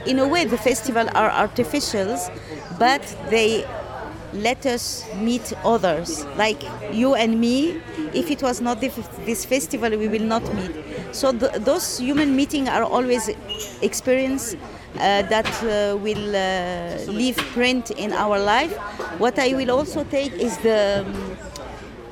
in 0.06 0.18
a 0.18 0.26
way 0.26 0.44
the 0.44 0.58
festival 0.58 1.06
are 1.14 1.30
artificials 1.30 2.30
but 2.78 3.02
they 3.30 3.64
let 4.32 4.66
us 4.66 5.04
meet 5.16 5.52
others 5.64 6.24
like 6.36 6.62
you 6.92 7.14
and 7.14 7.40
me 7.40 7.80
if 8.12 8.30
it 8.30 8.42
was 8.42 8.60
not 8.60 8.80
this, 8.80 9.44
festival 9.44 9.90
we 9.96 10.08
will 10.08 10.22
not 10.22 10.42
meet 10.54 10.72
so 11.12 11.32
th- 11.32 11.52
those 11.64 11.98
human 11.98 12.36
meetings 12.36 12.68
are 12.68 12.84
always 12.84 13.30
experience 13.80 14.54
that 14.98 15.46
uh, 15.62 15.96
will 15.96 16.36
uh, 16.36 17.12
leave 17.12 17.36
print 17.54 17.90
in 17.92 18.12
our 18.12 18.38
life. 18.38 18.76
What 19.18 19.38
i 19.38 19.54
will 19.54 19.70
also 19.70 20.04
take 20.04 20.32
is 20.32 20.56
the 20.58 21.04
um, 21.06 21.36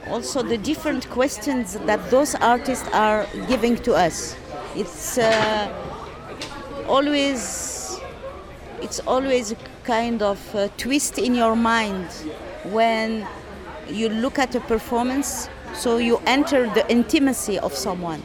also 0.09 0.43
the 0.43 0.57
different 0.59 1.09
questions 1.11 1.75
that 1.87 2.11
those 2.11 2.35
artists 2.37 2.89
are 2.93 3.27
giving 3.49 3.77
to 3.77 3.95
us. 3.95 4.37
It's 4.77 5.19
uh, 5.19 5.73
always 6.89 7.99
it's 8.83 9.01
always 9.01 9.53
a 9.53 9.57
kind 9.85 10.23
of 10.23 10.55
uh, 10.55 10.69
twist 10.77 11.19
in 11.19 11.35
your 11.35 11.57
mind 11.57 12.07
when 12.71 13.27
you 13.89 14.09
look 14.09 14.39
at 14.39 14.55
a 14.55 14.61
performance 14.61 15.49
so 15.75 15.97
you 15.99 16.21
enter 16.27 16.69
the 16.75 16.89
intimacy 16.91 17.59
of 17.59 17.73
someone 17.75 18.23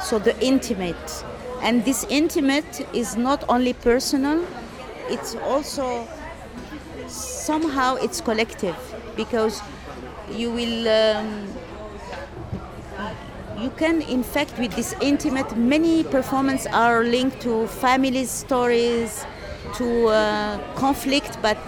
so 0.00 0.18
the 0.18 0.38
intimate 0.44 1.24
and 1.62 1.84
this 1.84 2.04
intimate 2.08 2.86
is 2.94 3.16
not 3.16 3.44
only 3.48 3.72
personal 3.72 4.44
it's 5.08 5.34
also 5.36 6.06
somehow 7.08 7.94
it's 7.96 8.20
collective 8.20 8.76
because 9.16 9.62
you 10.30 10.50
will 10.50 10.88
um, 10.88 11.48
you 13.60 13.70
can 13.70 14.02
in 14.02 14.22
fact 14.22 14.56
with 14.58 14.74
this 14.76 14.94
intimate. 15.00 15.56
Many 15.56 16.04
performances 16.04 16.68
are 16.72 17.02
linked 17.02 17.40
to 17.42 17.66
family 17.66 18.24
stories 18.24 19.24
to 19.74 20.06
uh, 20.08 20.58
conflict 20.76 21.38
but 21.42 21.58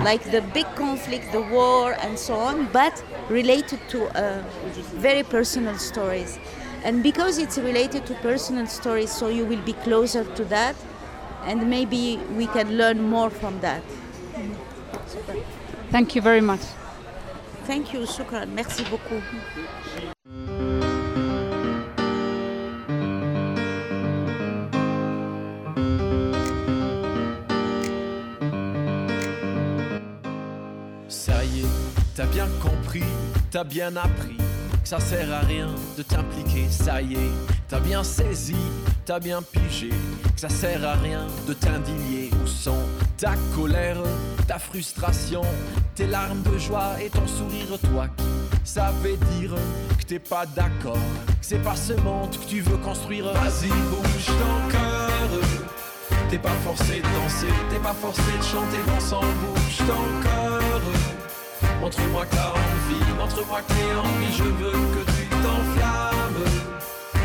like 0.00 0.22
the 0.30 0.42
big 0.52 0.66
conflict 0.74 1.32
the 1.32 1.40
war 1.40 1.94
and 2.00 2.18
so 2.18 2.34
on 2.34 2.66
but 2.72 3.02
related 3.30 3.80
to 3.88 4.04
uh, 4.08 4.42
very 4.96 5.22
personal 5.22 5.78
stories 5.78 6.38
and 6.86 7.02
because 7.02 7.38
it's 7.38 7.58
related 7.58 8.06
to 8.06 8.14
personal 8.22 8.66
stories 8.68 9.10
so 9.10 9.28
you 9.28 9.44
will 9.44 9.62
be 9.62 9.72
closer 9.72 10.22
to 10.36 10.44
that. 10.44 10.76
And 11.44 11.68
maybe 11.68 12.18
we 12.36 12.46
can 12.46 12.76
learn 12.78 13.02
more 13.02 13.28
from 13.28 13.60
that. 13.60 13.82
Thank 15.90 16.14
you 16.14 16.22
very 16.22 16.40
much. 16.40 16.60
thank 17.66 17.92
you 17.92 18.06
shukran. 18.06 18.46
Merci 18.54 18.84
beaucoup. 18.84 19.20
Ça 31.08 31.44
y 31.44 31.60
est, 31.60 32.14
t'as 32.14 32.26
bien 32.26 32.46
compris, 32.62 33.02
t'as 33.50 33.64
bien 33.64 33.96
appris 33.96 34.36
que 34.82 34.88
ça 34.88 35.00
sert 35.00 35.32
à 35.32 35.40
rien 35.40 35.68
de 35.96 36.02
t'impliquer. 36.02 36.66
Ça 36.70 37.00
y 37.02 37.14
est, 37.14 37.32
t'as 37.68 37.80
bien 37.80 38.02
saisi, 38.04 38.56
t'as 39.04 39.20
bien 39.20 39.40
pigé 39.42 39.90
que 40.34 40.40
ça 40.40 40.48
sert 40.48 40.84
à 40.84 40.94
rien 40.94 41.26
de 41.46 41.52
t'indigner. 41.52 42.30
Où 42.42 42.46
sont 42.46 42.84
ta 43.16 43.34
colère, 43.54 44.02
ta 44.46 44.58
frustration, 44.58 45.42
tes 45.94 46.06
larmes 46.06 46.42
de 46.42 46.58
joie 46.58 46.94
et 47.02 47.08
ton 47.08 47.26
sourire, 47.26 47.78
toi 47.90 48.08
qui 48.16 48.26
savais 48.66 49.16
dire 49.38 49.54
que 49.98 50.04
t'es 50.04 50.18
pas 50.18 50.44
d'accord, 50.44 50.98
que 51.26 51.46
c'est 51.46 51.62
pas 51.62 51.76
ce 51.76 51.94
monde 51.94 52.30
que 52.30 52.46
tu 52.46 52.60
veux 52.60 52.76
construire. 52.78 53.24
Vas-y, 53.32 53.68
bouge 53.68 54.26
ton 54.26 54.70
cœur. 54.70 55.06
T'es 56.28 56.38
pas 56.38 56.56
forcé 56.64 56.96
de 56.96 57.02
danser, 57.02 57.54
t'es 57.70 57.78
pas 57.78 57.94
forcé 57.94 58.22
de 58.36 58.42
chanter, 58.42 58.90
ensemble 58.96 59.28
bouge 59.40 59.78
ton 59.78 60.22
cœur. 60.22 60.65
Montre-moi 61.86 62.26
t'as 62.32 62.50
envie, 62.50 63.12
montre-moi 63.16 63.60
que 63.60 63.72
t'es 63.72 63.94
envie, 63.94 64.36
je 64.36 64.42
veux 64.42 64.72
que 64.72 65.10
tu 65.12 65.26
t'enflammes. 65.28 66.44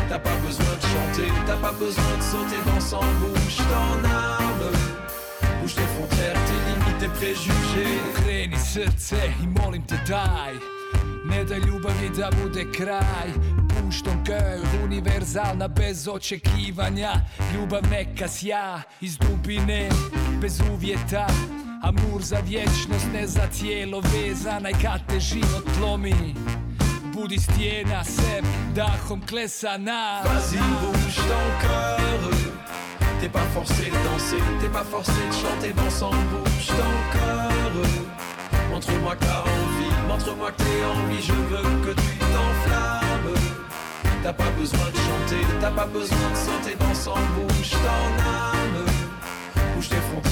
T'as 0.08 0.20
pas 0.20 0.36
besoin 0.46 0.76
de 0.76 0.82
chanter, 0.82 1.32
t'as 1.44 1.56
pas 1.56 1.72
besoin 1.72 2.16
de 2.16 2.22
sauter, 2.22 2.70
ensemble 2.76 3.10
bouge 3.18 3.56
ton 3.56 4.08
âme. 4.08 4.70
Bouge 5.60 5.74
tes 5.74 5.80
frontières, 5.80 6.38
tes 6.46 6.60
limites, 6.70 6.98
tes 7.00 7.08
préjugés. 7.08 7.98
Kreni 8.14 8.56
srce 8.56 9.32
i 9.42 9.46
molim 9.48 9.82
te 9.82 9.98
daj 10.06 10.54
Ne 11.24 11.44
da 11.44 11.58
ljubavi 11.58 12.10
da 12.16 12.30
bude 12.30 12.64
kraj 12.70 13.34
Puštom 13.68 14.24
kao 14.24 14.84
univerzalna 14.84 15.68
bez 15.68 16.08
očekivanja 16.08 17.12
Ljubav 17.54 17.82
neka 17.90 18.28
sja 18.28 18.82
iz 19.00 19.18
dubine 19.18 19.88
bez 20.40 20.60
uvjeta 20.60 21.26
Amur 21.82 22.22
za 22.22 22.36
vječnost 22.46 23.06
ne 23.12 23.26
za 23.26 23.46
cijelo 23.52 24.00
vezana 24.00 24.70
I 24.70 24.72
kad 24.72 25.06
te 25.08 25.20
život 25.20 25.68
lomi 25.80 26.34
Budi 27.14 27.38
klesana 29.26 30.22
Vas-y, 30.24 30.58
bouge 30.58 31.16
ton 31.16 31.46
cœur. 31.62 32.02
T'es 33.20 33.28
pas 33.28 33.46
forcé 33.54 33.84
de 33.84 33.98
danser, 34.04 34.42
t'es 34.60 34.72
pas 34.72 34.84
forcé 34.84 35.12
de 35.28 35.32
chanter, 35.32 35.72
ensemble 35.86 36.16
bouge 36.30 36.66
ton 36.66 36.94
cœur. 37.12 37.72
Montre-moi 38.70 39.16
que 39.16 39.24
t'as 39.24 39.40
envie, 39.40 39.94
montre-moi 40.08 40.50
que 40.52 40.62
t'es 40.62 40.84
envie, 40.84 41.22
je 41.22 41.32
veux 41.32 41.70
que 41.84 41.92
tu 42.00 42.18
t'enflammes. 42.32 43.34
T'as 44.22 44.32
pas 44.32 44.50
besoin 44.58 44.88
de 44.90 44.96
chanter, 44.96 45.46
t'as 45.60 45.70
pas 45.70 45.86
besoin 45.86 46.30
de 46.30 46.36
sauter, 46.46 46.76
ensemble 46.90 47.26
bouge 47.36 47.70
ton 47.70 48.04
âme. 48.24 48.84
Bouge 49.74 49.88
tes 49.88 50.02
frontières, 50.08 50.31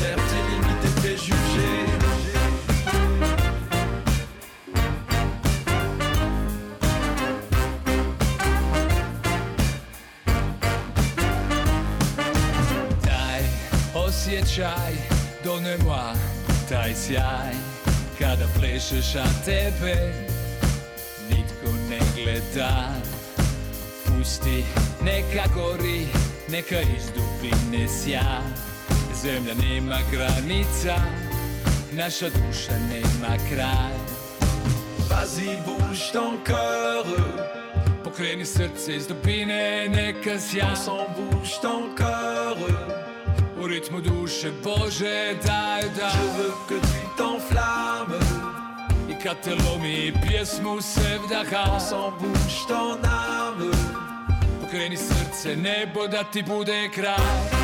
osjećaj, 14.30 14.92
donema 15.44 16.14
taj 16.68 16.94
sjaj 16.94 17.52
Kada 18.18 18.46
plešeš, 18.58 19.14
a 19.14 19.24
tebe 19.44 20.12
nitko 21.30 21.72
ne 21.90 21.98
gleda 22.16 22.94
Pusti, 24.06 24.64
neka 25.02 25.48
gori, 25.54 26.06
neka 26.48 26.80
iz 26.80 27.04
dubine 27.14 27.88
sja 27.88 28.40
Zemlja 29.22 29.54
nema 29.54 29.98
granica, 30.12 30.96
naša 31.92 32.26
duša 32.28 32.78
nema 32.92 33.36
kraj 33.48 33.94
Vas-y, 35.10 35.56
bouge 35.66 36.12
ton 36.12 36.38
cœur. 36.46 37.04
Pokreni 38.04 38.44
srce 38.44 38.96
iz 38.96 39.06
dubine, 39.06 39.88
neka 39.88 40.38
sja 40.38 40.70
Ensemble 40.70 41.14
bouge 41.16 41.60
ton 41.62 41.96
cœur. 41.98 43.09
U 43.60 43.66
ritmu 43.66 44.00
duše 44.00 44.52
Bože, 44.64 45.34
daj, 45.46 45.82
daj 45.82 46.12
Je 46.12 46.42
veux 46.42 46.54
que 46.68 46.74
tu 46.74 47.00
t'enflammes. 47.16 48.24
I 49.08 49.14
kad 49.22 49.42
te 49.42 49.50
lomi 49.50 50.12
pjesmu 50.22 50.80
se 50.82 51.18
vdaha 51.24 51.78
bouge 52.20 52.66
ton 52.68 53.00
âme. 53.04 53.70
Pokreni 54.60 54.96
srce, 54.96 55.56
nebo 55.56 56.06
da 56.06 56.24
ti 56.24 56.42
bude 56.42 56.88
kraj 56.88 57.59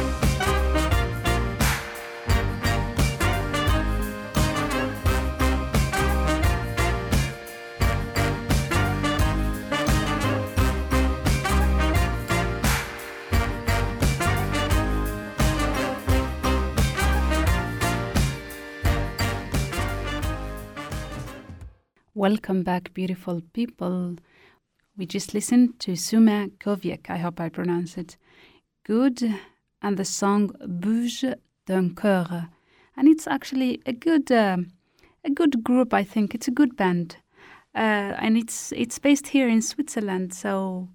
Welcome 22.29 22.65
back, 22.65 22.93
beautiful 22.93 23.41
people. 23.53 24.17
We 24.97 25.07
just 25.07 25.33
listened 25.33 25.79
to 25.79 25.95
Suma 25.95 26.49
Koviek, 26.59 27.09
I 27.09 27.19
hope 27.19 27.39
I 27.39 27.49
pronounce 27.49 27.97
it 27.97 28.17
good, 28.85 29.23
and 29.81 29.97
the 29.97 30.05
song 30.05 30.51
Bouge 30.67 31.25
ton 31.69 31.95
Coeur. 31.95 32.49
And 32.97 33.07
it's 33.07 33.29
actually 33.29 33.81
a 33.87 33.93
good, 33.93 34.33
uh, 34.33 34.57
a 35.23 35.31
good 35.31 35.63
group, 35.63 35.95
I 35.95 36.03
think. 36.03 36.35
It's 36.35 36.49
a 36.49 36.51
good 36.51 36.77
band. 36.77 37.19
Uh, 37.77 38.19
and 38.19 38.37
it's, 38.37 38.73
it's 38.73 38.99
based 38.99 39.29
here 39.29 39.49
in 39.49 39.63
Switzerland, 39.63 40.35
so 40.35 40.89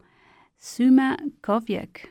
Suma 0.57 1.17
Koviek. 1.43 2.07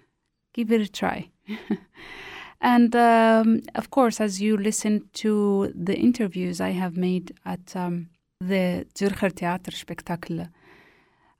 Give 0.55 0.73
it 0.73 0.81
a 0.81 0.89
try. 0.89 1.29
and 2.62 2.97
um, 2.97 3.61
of 3.75 3.91
course, 3.91 4.18
as 4.18 4.41
you 4.41 4.57
listen 4.57 5.11
to 5.25 5.75
the 5.75 5.95
interviews 5.95 6.59
I 6.59 6.71
have 6.71 6.97
made 6.97 7.35
at 7.45 7.77
um, 7.77 8.09
the 8.41 8.86
Zürcher 8.95 9.30
Theaterspektakel, 9.30 10.49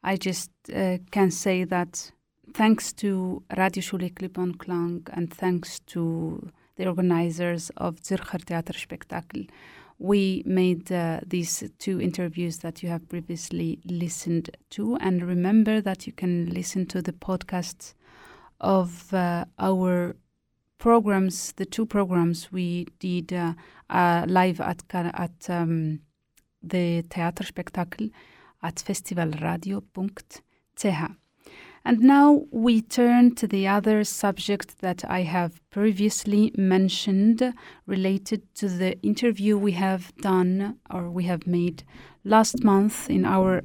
I 0.03 0.17
just 0.17 0.51
uh, 0.75 0.99
can 1.11 1.31
say 1.31 1.65
that 1.65 2.13
thanks 2.53 2.93
to 2.95 3.43
Radioschule 3.51 4.15
klipp 4.15 4.39
und 4.39 4.59
klang 4.59 5.07
and 5.13 5.33
thanks 5.33 5.81
to 5.87 6.51
the 6.77 6.87
organizers 6.87 7.71
of 7.77 7.97
Zürcher 7.97 8.45
Theaterspektakel, 8.45 9.49
we 9.99 10.43
made 10.47 10.91
uh, 10.93 11.21
these 11.27 11.71
two 11.79 12.01
interviews 12.01 12.59
that 12.59 12.83
you 12.83 12.89
have 12.89 13.09
previously 13.09 13.79
listened 13.85 14.51
to. 14.71 14.97
And 14.97 15.23
remember 15.23 15.81
that 15.83 16.07
you 16.07 16.13
can 16.13 16.51
listen 16.51 16.87
to 16.87 17.03
the 17.03 17.13
podcasts 17.13 17.95
of 18.61 19.13
uh, 19.13 19.45
our 19.59 20.17
programs, 20.79 21.53
the 21.53 21.67
two 21.67 21.85
programs 21.85 22.51
we 22.51 22.87
did 22.99 23.33
uh, 23.33 23.53
uh, 23.91 24.25
live 24.27 24.61
at, 24.61 24.83
at 24.95 25.51
um, 25.51 26.01
the 26.63 27.03
theater 27.03 27.45
spectacle 27.45 28.09
at 28.63 28.77
festivalradio.ch. 28.77 31.11
And 31.83 32.01
now 32.01 32.45
we 32.51 32.83
turn 32.83 33.35
to 33.37 33.47
the 33.47 33.67
other 33.67 34.05
subject 34.05 34.81
that 34.81 35.03
I 35.09 35.23
have 35.23 35.61
previously 35.71 36.53
mentioned 36.57 37.55
related 37.87 38.43
to 38.57 38.69
the 38.69 39.01
interview 39.01 39.57
we 39.57 39.73
have 39.73 40.15
done 40.17 40.79
or 40.91 41.11
we 41.11 41.25
have 41.25 41.47
made 41.47 41.85
last 42.23 42.63
month 42.63 43.09
in 43.09 43.25
our 43.25 43.63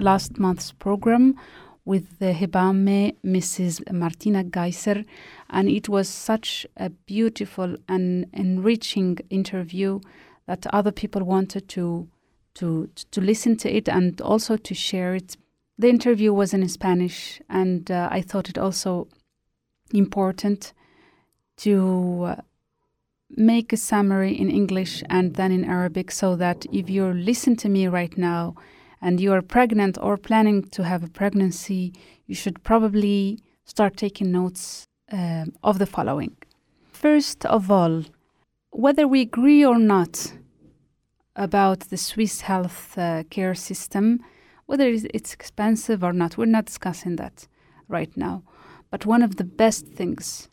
last 0.00 0.38
month's 0.38 0.72
program 0.72 1.36
with 1.84 2.18
the 2.18 2.32
Hebamme 2.32 3.14
Mrs. 3.24 3.92
Martina 3.92 4.42
Geiser. 4.42 5.04
And 5.48 5.68
it 5.68 5.88
was 5.88 6.08
such 6.08 6.66
a 6.76 6.90
beautiful 6.90 7.76
and 7.88 8.26
enriching 8.32 9.18
interview 9.30 10.00
that 10.46 10.66
other 10.72 10.92
people 10.92 11.22
wanted 11.22 11.68
to 11.68 12.08
to 12.54 12.88
to 13.10 13.20
listen 13.20 13.56
to 13.56 13.70
it 13.70 13.88
and 13.88 14.20
also 14.20 14.56
to 14.56 14.74
share 14.74 15.14
it 15.14 15.36
the 15.76 15.88
interview 15.88 16.32
was 16.32 16.54
in 16.54 16.68
Spanish, 16.68 17.40
and 17.48 17.90
uh, 17.90 18.08
I 18.10 18.20
thought 18.20 18.48
it 18.48 18.58
also 18.58 19.08
important 19.92 20.72
to 21.56 22.24
uh, 22.26 22.36
make 23.30 23.72
a 23.72 23.76
summary 23.76 24.38
in 24.38 24.50
English 24.50 25.02
and 25.10 25.34
then 25.34 25.50
in 25.50 25.64
Arabic 25.64 26.10
so 26.10 26.36
that 26.36 26.64
if 26.72 26.88
you 26.88 27.12
listen 27.12 27.56
to 27.56 27.68
me 27.68 27.88
right 27.88 28.16
now 28.16 28.54
and 29.00 29.20
you 29.20 29.32
are 29.32 29.42
pregnant 29.42 29.98
or 30.00 30.16
planning 30.16 30.62
to 30.62 30.84
have 30.84 31.02
a 31.02 31.08
pregnancy, 31.08 31.92
you 32.26 32.34
should 32.34 32.62
probably 32.62 33.40
start 33.64 33.96
taking 33.96 34.30
notes 34.30 34.86
um, 35.10 35.52
of 35.64 35.78
the 35.78 35.86
following. 35.86 36.36
First 36.92 37.44
of 37.46 37.70
all, 37.70 38.04
whether 38.70 39.08
we 39.08 39.22
agree 39.22 39.64
or 39.64 39.78
not 39.78 40.32
about 41.36 41.80
the 41.80 41.96
Swiss 41.96 42.42
health 42.42 42.96
uh, 42.96 43.24
care 43.30 43.54
system, 43.54 44.20
whether 44.66 44.86
it's 44.88 45.34
expensive 45.34 46.02
or 46.02 46.12
not, 46.12 46.38
we're 46.38 46.46
not 46.46 46.66
discussing 46.66 47.16
that 47.16 47.46
right 47.88 48.16
now. 48.16 48.42
But 48.90 49.06
one 49.06 49.22
of 49.22 49.36
the 49.36 49.44
best 49.44 49.86
things 49.86 50.48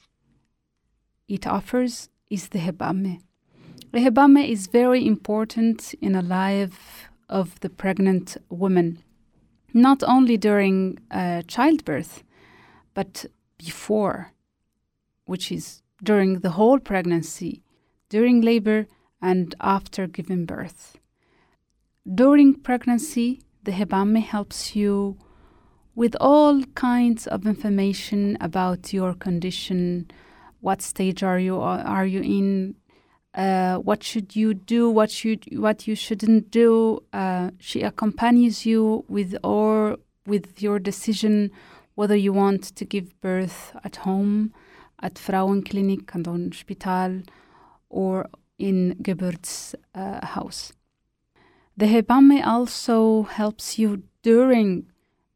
it 1.27 1.47
offers 1.47 2.09
is 2.29 2.49
the 2.49 2.59
hebamme. 2.59 3.19
The 3.91 3.99
hebamme 3.99 4.49
is 4.49 4.67
very 4.67 5.05
important 5.05 5.93
in 6.01 6.13
the 6.13 6.21
life 6.21 7.09
of 7.29 7.59
the 7.59 7.69
pregnant 7.69 8.37
woman, 8.49 9.03
not 9.73 10.03
only 10.03 10.37
during 10.37 10.97
uh, 11.11 11.43
childbirth, 11.43 12.23
but 12.93 13.25
before, 13.57 14.33
which 15.25 15.51
is 15.51 15.81
during 16.03 16.39
the 16.39 16.51
whole 16.51 16.79
pregnancy, 16.79 17.61
during 18.09 18.41
labor, 18.41 18.87
and 19.21 19.55
after 19.61 20.07
giving 20.07 20.45
birth. 20.45 20.97
During 22.11 22.55
pregnancy, 22.55 23.41
the 23.63 23.71
Hebamme 23.71 24.21
helps 24.21 24.75
you 24.75 25.17
with 25.95 26.15
all 26.19 26.63
kinds 26.73 27.27
of 27.27 27.45
information 27.45 28.37
about 28.41 28.91
your 28.93 29.13
condition. 29.13 30.09
What 30.61 30.81
stage 30.81 31.21
are 31.21 31.39
you 31.39 31.59
are 31.59 32.05
you 32.05 32.21
in? 32.21 32.75
Uh, 33.33 33.77
what 33.77 34.03
should 34.03 34.35
you 34.35 34.53
do? 34.53 34.89
What 34.89 35.11
should 35.11 35.45
what 35.57 35.87
you 35.87 35.95
shouldn't 35.95 36.51
do? 36.51 37.03
Uh, 37.13 37.51
she 37.59 37.81
accompanies 37.81 38.65
you 38.65 39.05
with 39.07 39.35
or 39.43 39.97
with 40.25 40.61
your 40.61 40.79
decision 40.79 41.51
whether 41.95 42.15
you 42.15 42.33
want 42.33 42.63
to 42.63 42.85
give 42.85 43.19
birth 43.21 43.75
at 43.83 43.97
home, 43.97 44.53
at 45.01 45.15
Frauenklinik, 45.15 46.07
Kanton 46.07 46.51
Spital, 46.51 47.21
or 47.89 48.27
in 48.69 48.95
Geburtshaus. 49.01 49.75
Uh, 49.93 50.25
house. 50.25 50.73
The 51.77 51.87
Hebamme 51.87 52.45
also 52.45 53.23
helps 53.23 53.79
you 53.79 54.03
during 54.23 54.85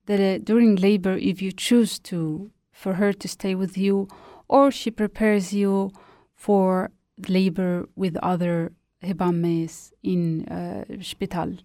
the 0.05 0.39
during 0.39 0.75
labor 0.75 1.17
if 1.17 1.41
you 1.41 1.51
choose 1.51 1.99
to 2.09 2.51
for 2.71 2.93
her 2.93 3.13
to 3.13 3.27
stay 3.27 3.55
with 3.55 3.77
you, 3.77 4.07
or 4.47 4.71
she 4.71 4.91
prepares 4.91 5.53
you 5.53 5.91
for 6.33 6.91
labor 7.27 7.87
with 7.95 8.15
other 8.21 8.71
Hebammes 9.01 9.91
in 10.03 10.45
uh, 10.47 10.83
Spital. 11.01 11.57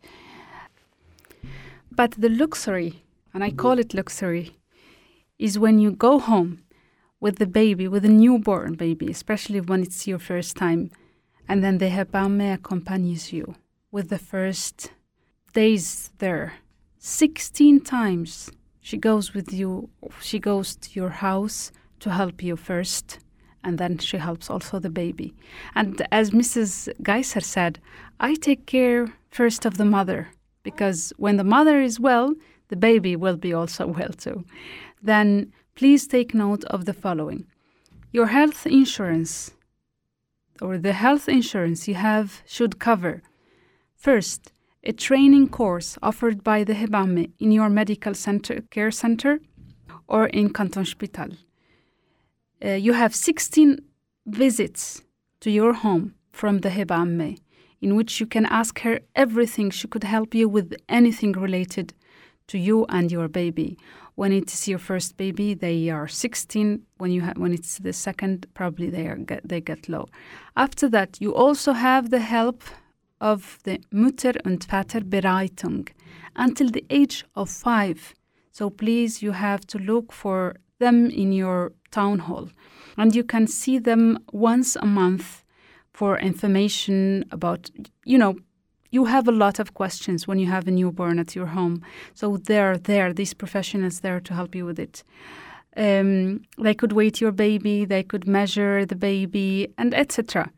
But 1.91 2.13
the 2.13 2.29
luxury, 2.29 3.05
and 3.35 3.45
I 3.45 3.51
call 3.51 3.79
it 3.79 3.95
luxury, 3.95 4.57
is 5.39 5.59
when 5.59 5.79
you 5.79 5.91
go 5.91 6.19
home 6.19 6.63
with 7.21 7.37
the 7.37 7.47
baby, 7.47 7.87
with 7.89 8.05
a 8.05 8.09
newborn 8.09 8.75
baby, 8.75 9.11
especially 9.11 9.61
when 9.61 9.83
it's 9.83 10.07
your 10.07 10.19
first 10.19 10.57
time, 10.57 10.91
and 11.51 11.65
then 11.65 11.79
the 11.79 11.89
Hebamme 11.89 12.55
accompanies 12.55 13.33
you 13.33 13.57
with 13.91 14.09
the 14.09 14.19
first 14.19 14.93
days 15.53 16.13
there. 16.19 16.53
16 16.99 17.81
times 17.81 18.53
she 18.81 18.97
goes 18.97 19.35
with 19.35 19.53
you, 19.53 19.91
she 20.21 20.39
goes 20.39 20.77
to 20.77 20.91
your 20.93 21.09
house 21.09 21.73
to 21.99 22.11
help 22.11 22.41
you 22.41 22.55
first, 22.55 23.19
and 23.65 23.79
then 23.79 23.99
she 23.99 24.17
helps 24.17 24.49
also 24.49 24.79
the 24.79 24.91
baby. 24.91 25.35
And 25.75 26.01
as 26.13 26.31
Mrs. 26.31 26.89
Geiser 27.03 27.41
said, 27.41 27.81
I 28.21 28.37
take 28.37 28.67
care 28.67 29.13
first 29.33 29.67
of 29.67 29.77
the 29.77 29.85
mother, 29.85 30.29
because 30.63 31.13
when 31.17 31.37
the 31.37 31.51
mother 31.57 31.81
is 31.81 31.99
well, 31.99 32.33
the 32.69 32.77
baby 32.77 33.17
will 33.17 33.37
be 33.37 33.53
also 33.53 33.87
well 33.99 34.11
too. 34.11 34.45
Then 35.03 35.53
please 35.75 36.07
take 36.07 36.33
note 36.33 36.63
of 36.67 36.85
the 36.85 36.95
following 36.95 37.45
your 38.13 38.27
health 38.27 38.69
insurance 38.69 39.51
or 40.61 40.79
the 40.79 40.93
health 40.93 41.29
insurance 41.29 41.89
you 41.89 41.95
have 41.95 42.43
should 42.47 42.79
cover 42.79 43.23
First, 44.01 44.55
a 44.83 44.93
training 44.95 45.51
course 45.51 45.99
offered 46.03 46.43
by 46.43 46.65
the 46.65 46.73
Hebamme 46.73 47.33
in 47.39 47.53
your 47.53 47.69
medical 47.69 48.15
center, 48.15 48.63
care 48.71 48.91
center 48.91 49.41
or 50.09 50.29
in 50.29 50.55
Canton 50.55 50.87
Spital. 50.87 51.33
Uh, 52.65 52.71
you 52.71 52.95
have 52.95 53.15
16 53.15 53.79
visits 54.25 55.03
to 55.41 55.51
your 55.51 55.75
home 55.75 56.15
from 56.33 56.61
the 56.61 56.71
Hebamme 56.71 57.37
in 57.83 57.95
which 57.95 58.21
you 58.21 58.27
can 58.27 58.47
ask 58.47 58.81
her 58.81 59.01
everything. 59.15 59.69
She 59.69 59.87
could 59.87 60.05
help 60.05 60.35
you 60.35 60.49
with 60.49 60.75
anything 60.89 61.33
related 61.33 61.93
to 62.47 62.57
you 62.57 62.87
and 62.89 63.13
your 63.13 63.29
baby. 63.29 63.77
When 64.21 64.35
it 64.35 64.53
is 64.53 64.69
your 64.69 64.79
first 64.79 65.17
baby, 65.17 65.55
they 65.55 65.89
are 65.89 66.07
16. 66.07 66.83
When 66.99 67.11
you 67.11 67.23
ha- 67.23 67.39
when 67.39 67.55
it's 67.55 67.79
the 67.79 67.95
second, 67.95 68.47
probably 68.53 68.91
they 68.91 69.07
are 69.07 69.17
get, 69.17 69.49
they 69.49 69.63
get 69.63 69.89
low. 69.89 70.09
After 70.55 70.91
that, 70.91 71.19
you 71.23 71.35
also 71.35 71.73
have 71.73 72.11
the 72.11 72.19
help 72.19 72.63
of 73.23 73.59
the 73.65 73.81
Mutter 73.91 74.35
und 74.45 74.63
Vater 74.65 75.01
Bereitung 75.01 75.89
until 76.37 76.69
the 76.69 76.85
age 76.91 77.25
of 77.35 77.49
five. 77.49 78.15
So 78.53 78.69
please, 78.69 79.23
you 79.23 79.33
have 79.33 79.67
to 79.69 79.79
look 79.79 80.13
for 80.13 80.57
them 80.81 81.09
in 81.09 81.33
your 81.33 81.73
town 81.91 82.19
hall. 82.19 82.51
And 82.99 83.15
you 83.15 83.25
can 83.25 83.47
see 83.47 83.79
them 83.79 84.19
once 84.33 84.77
a 84.77 84.85
month 84.85 85.45
for 85.95 86.19
information 86.19 87.25
about, 87.31 87.71
you 88.05 88.19
know, 88.19 88.37
you 88.91 89.05
have 89.05 89.29
a 89.29 89.33
lot 89.33 89.59
of 89.59 89.75
questions 89.75 90.27
when 90.27 90.39
you 90.39 90.47
have 90.47 90.67
a 90.67 90.71
newborn 90.71 91.19
at 91.19 91.35
your 91.35 91.47
home. 91.47 91.83
So 92.15 92.37
they're 92.37 92.79
there, 92.79 93.13
these 93.13 93.35
professionals 93.35 94.01
there 94.01 94.21
to 94.21 94.35
help 94.35 94.55
you 94.55 94.65
with 94.65 94.79
it. 94.79 95.05
Um, 95.77 96.43
they 96.59 96.75
could 96.75 96.93
weight 96.93 97.21
your 97.21 97.33
baby, 97.33 97.85
they 97.85 98.03
could 98.03 98.27
measure 98.27 98.85
the 98.85 98.97
baby, 98.97 99.73
and 99.79 99.95
etc. 99.95 100.51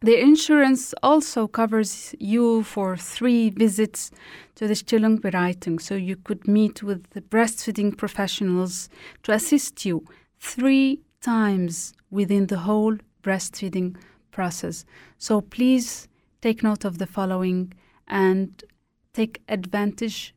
The 0.00 0.20
insurance 0.20 0.94
also 1.02 1.48
covers 1.48 2.14
you 2.20 2.62
for 2.62 2.96
three 2.96 3.50
visits 3.50 4.12
to 4.54 4.68
the 4.68 4.74
Stillungbereitung, 4.74 5.80
so 5.80 5.96
you 5.96 6.14
could 6.14 6.46
meet 6.46 6.84
with 6.84 7.10
the 7.10 7.20
breastfeeding 7.20 7.96
professionals 7.96 8.88
to 9.24 9.32
assist 9.32 9.84
you 9.84 10.04
three 10.38 11.00
times 11.20 11.94
within 12.10 12.46
the 12.46 12.58
whole 12.58 12.96
breastfeeding 13.24 13.96
process. 14.30 14.84
So 15.18 15.40
please 15.40 16.07
take 16.40 16.62
note 16.62 16.84
of 16.84 16.98
the 16.98 17.06
following 17.06 17.72
and 18.06 18.64
take 19.12 19.42
advantage 19.48 20.34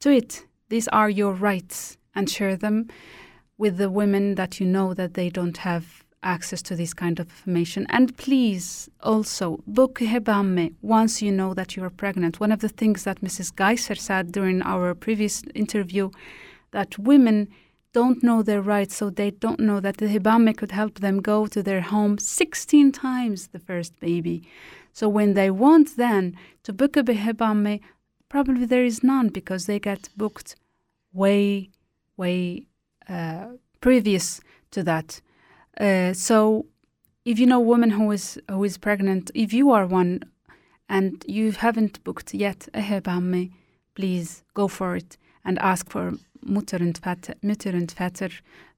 to 0.00 0.10
it. 0.10 0.46
These 0.68 0.88
are 0.88 1.10
your 1.10 1.32
rights 1.32 1.98
and 2.14 2.28
share 2.28 2.56
them 2.56 2.88
with 3.58 3.76
the 3.78 3.90
women 3.90 4.34
that 4.34 4.60
you 4.60 4.66
know 4.66 4.94
that 4.94 5.14
they 5.14 5.30
don't 5.30 5.58
have 5.58 6.04
access 6.22 6.60
to 6.60 6.74
this 6.74 6.92
kind 6.92 7.20
of 7.20 7.26
information. 7.28 7.86
And 7.88 8.16
please 8.16 8.90
also 9.00 9.62
book 9.66 10.00
Hebamme 10.00 10.74
once 10.82 11.22
you 11.22 11.30
know 11.30 11.54
that 11.54 11.76
you're 11.76 11.90
pregnant. 11.90 12.40
One 12.40 12.52
of 12.52 12.60
the 12.60 12.68
things 12.68 13.04
that 13.04 13.20
Mrs. 13.20 13.54
Geiser 13.54 13.94
said 13.94 14.32
during 14.32 14.60
our 14.62 14.94
previous 14.94 15.42
interview 15.54 16.10
that 16.72 16.98
women 16.98 17.48
don't 17.92 18.22
know 18.22 18.42
their 18.42 18.60
rights, 18.60 18.94
so 18.96 19.08
they 19.08 19.30
don't 19.30 19.60
know 19.60 19.80
that 19.80 19.96
the 19.96 20.08
Hebamme 20.08 20.54
could 20.54 20.72
help 20.72 21.00
them 21.00 21.22
go 21.22 21.46
to 21.46 21.62
their 21.62 21.80
home 21.80 22.18
16 22.18 22.92
times 22.92 23.48
the 23.48 23.58
first 23.58 23.98
baby. 24.00 24.42
So 24.96 25.10
when 25.10 25.34
they 25.34 25.50
want 25.50 25.98
then 25.98 26.38
to 26.62 26.72
book 26.72 26.96
a 26.96 27.02
Hebamme, 27.02 27.80
probably 28.30 28.64
there 28.64 28.82
is 28.82 29.02
none 29.02 29.28
because 29.28 29.66
they 29.66 29.78
get 29.78 30.08
booked 30.16 30.56
way, 31.12 31.68
way 32.16 32.66
uh, 33.06 33.48
previous 33.82 34.40
to 34.70 34.82
that. 34.84 35.20
Uh, 35.78 36.14
so 36.14 36.64
if 37.26 37.38
you 37.38 37.44
know 37.44 37.58
a 37.58 37.70
woman 37.72 37.90
who 37.90 38.10
is 38.10 38.40
who 38.48 38.64
is 38.64 38.78
pregnant, 38.78 39.30
if 39.34 39.52
you 39.52 39.70
are 39.70 39.86
one 39.86 40.20
and 40.88 41.22
you 41.28 41.52
haven't 41.52 42.02
booked 42.02 42.32
yet 42.32 42.66
a 42.72 42.80
Hebamme, 42.80 43.50
please 43.94 44.44
go 44.54 44.66
for 44.66 44.96
it 44.96 45.18
and 45.44 45.58
ask 45.58 45.90
for 45.90 46.14
Mutter 46.40 46.78
und 46.80 46.96
Vater, 46.96 47.34
Mütter 47.42 47.74
und 47.74 47.92
Väter 47.92 48.30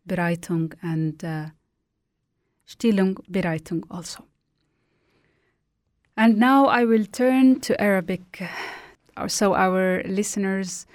Bereitung 0.05 0.73
and 0.83 1.23
uh, 1.23 1.47
Stillung 2.67 3.19
Bereitung 3.31 3.85
also. 3.89 4.25
And 6.18 6.38
now 6.38 6.68
I 6.68 6.86
will 6.86 7.06
turn 7.06 7.60
to 7.62 7.82
Arabic, 7.82 8.44
uh, 9.18 9.28
so 9.28 9.56
our 9.56 10.04
listeners 10.06 10.86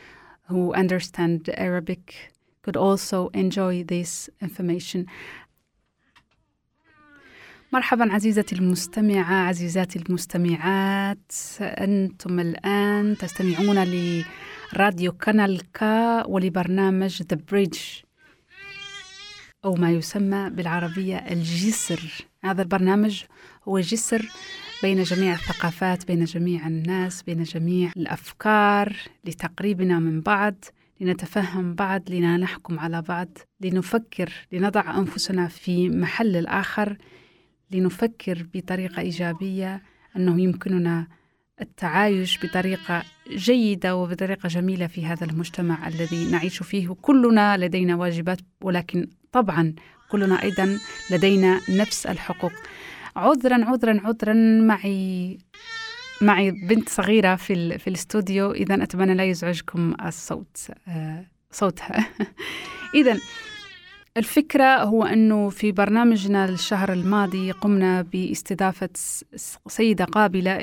who 0.48 0.72
understand 0.74 1.50
Arabic 1.56 2.32
could 2.62 2.76
also 2.76 3.28
enjoy 3.34 3.84
this 3.84 4.30
information. 4.40 5.06
مرحبا 7.72 8.12
عزيزتي 8.12 8.54
المستمعة 8.54 9.48
عزيزاتي 9.48 9.98
المستمعات 9.98 11.32
أنتم 11.60 12.40
الآن 12.40 13.16
تستمعون 13.16 13.84
لراديو 13.84 15.12
كانال 15.12 15.72
كا 15.72 16.26
ولبرنامج 16.26 17.22
The 17.22 17.36
Bridge 17.36 18.04
أو 19.64 19.74
ما 19.74 19.90
يسمى 19.90 20.50
بالعربية 20.50 21.16
الجسر 21.16 22.26
هذا 22.44 22.62
البرنامج 22.62 23.24
هو 23.68 23.80
جسر 23.80 24.28
بين 24.83 25.03
جميع 25.03 25.33
الثقافات 25.33 26.07
بين 26.07 26.23
جميع 26.25 26.67
الناس 26.67 27.23
بين 27.23 27.43
جميع 27.43 27.91
الأفكار 27.97 28.95
لتقريبنا 29.25 29.99
من 29.99 30.21
بعض 30.21 30.65
لنتفهم 31.01 31.73
بعض 31.73 32.01
لنحكم 32.09 32.79
على 32.79 33.01
بعض 33.01 33.37
لنفكر 33.61 34.29
لنضع 34.51 34.97
أنفسنا 34.97 35.47
في 35.47 35.89
محل 35.89 36.35
الآخر 36.35 36.97
لنفكر 37.71 38.45
بطريقة 38.53 38.99
إيجابية 38.99 39.81
أنه 40.15 40.41
يمكننا 40.41 41.07
التعايش 41.61 42.45
بطريقة 42.45 43.03
جيدة 43.29 43.95
وبطريقة 43.95 44.47
جميلة 44.47 44.87
في 44.87 45.05
هذا 45.05 45.25
المجتمع 45.25 45.87
الذي 45.87 46.31
نعيش 46.31 46.63
فيه. 46.63 46.95
كلنا 47.01 47.57
لدينا 47.57 47.95
واجبات 47.95 48.39
ولكن 48.61 49.07
طبعا 49.31 49.73
كلنا 50.11 50.43
أيضا 50.43 50.77
لدينا 51.11 51.59
نفس 51.69 52.05
الحقوق. 52.05 52.51
عذرا 53.15 53.65
عذرا 53.65 54.01
عذرا 54.03 54.33
معي 54.61 55.37
معي 56.21 56.51
بنت 56.51 56.89
صغيرة 56.89 57.35
في 57.35 57.53
ال... 57.53 57.79
في 57.79 57.87
الاستوديو. 57.87 58.51
إذا 58.51 58.83
أتمنى 58.83 59.15
لا 59.15 59.23
يزعجكم 59.23 59.93
الصوت 60.05 60.57
آه 60.87 61.25
صوتها. 61.51 62.09
إذا 62.95 63.17
الفكرة 64.17 64.83
هو 64.83 65.03
أنه 65.03 65.49
في 65.49 65.71
برنامجنا 65.71 66.45
الشهر 66.45 66.93
الماضي 66.93 67.51
قمنا 67.51 68.01
باستضافة 68.01 68.89
سيدة 69.67 70.05
قابلة 70.05 70.57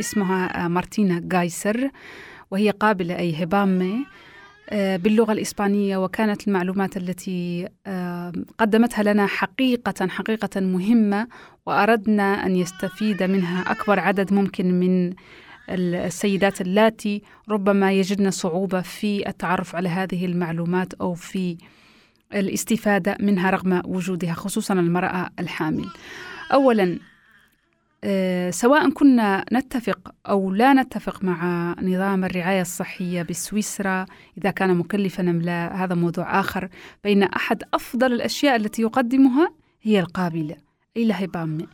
اسمها 0.00 0.68
مارتينا 0.68 1.20
جايسر 1.24 1.90
وهي 2.50 2.70
قابلة 2.70 3.18
أي 3.18 3.42
هبامة 3.42 4.04
باللغة 4.72 5.32
الإسبانية 5.32 5.96
وكانت 5.96 6.48
المعلومات 6.48 6.96
التي 6.96 7.68
قدمتها 8.58 9.02
لنا 9.02 9.26
حقيقة 9.26 10.08
حقيقة 10.08 10.60
مهمة 10.60 11.28
وأردنا 11.66 12.46
أن 12.46 12.56
يستفيد 12.56 13.22
منها 13.22 13.72
أكبر 13.72 14.00
عدد 14.00 14.32
ممكن 14.32 14.80
من 14.80 15.14
السيدات 15.70 16.60
اللاتي 16.60 17.22
ربما 17.48 17.92
يجدن 17.92 18.30
صعوبة 18.30 18.80
في 18.80 19.28
التعرف 19.28 19.76
على 19.76 19.88
هذه 19.88 20.26
المعلومات 20.26 20.94
أو 20.94 21.14
في 21.14 21.56
الاستفادة 22.34 23.16
منها 23.20 23.50
رغم 23.50 23.82
وجودها 23.84 24.34
خصوصا 24.34 24.74
المرأة 24.74 25.30
الحامل. 25.38 25.86
أولا 26.52 26.98
سواء 28.50 28.90
كنا 28.90 29.44
نتفق 29.52 30.14
أو 30.28 30.50
لا 30.54 30.72
نتفق 30.72 31.24
مع 31.24 31.74
نظام 31.82 32.24
الرعاية 32.24 32.60
الصحية 32.60 33.22
بسويسرا 33.22 34.06
إذا 34.38 34.50
كان 34.50 34.76
مكلفا 34.76 35.22
أم 35.22 35.42
لا 35.42 35.84
هذا 35.84 35.94
موضوع 35.94 36.40
آخر. 36.40 36.68
بين 37.04 37.22
أحد 37.22 37.62
أفضل 37.74 38.12
الأشياء 38.12 38.56
التي 38.56 38.82
يقدمها 38.82 39.50
هي 39.82 40.00
القابلة 40.00 40.56
أي 40.96 41.04
لهبامة 41.04 41.66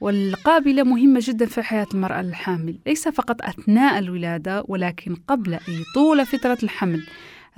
والقابلة 0.00 0.82
مهمة 0.82 1.20
جدا 1.22 1.46
في 1.46 1.62
حياة 1.62 1.86
المرأة 1.94 2.20
الحامل 2.20 2.78
ليس 2.86 3.08
فقط 3.08 3.42
أثناء 3.42 3.98
الولادة 3.98 4.64
ولكن 4.68 5.14
قبل 5.14 5.54
أي 5.54 5.84
طول 5.94 6.26
فترة 6.26 6.58
الحمل. 6.62 7.06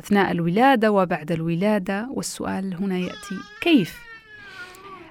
أثناء 0.01 0.31
الولادة 0.31 0.91
وبعد 0.93 1.33
الولادة 1.33 2.09
والسؤال 2.11 2.75
هنا 2.75 2.99
يأتي 2.99 3.37
كيف؟ 3.61 4.10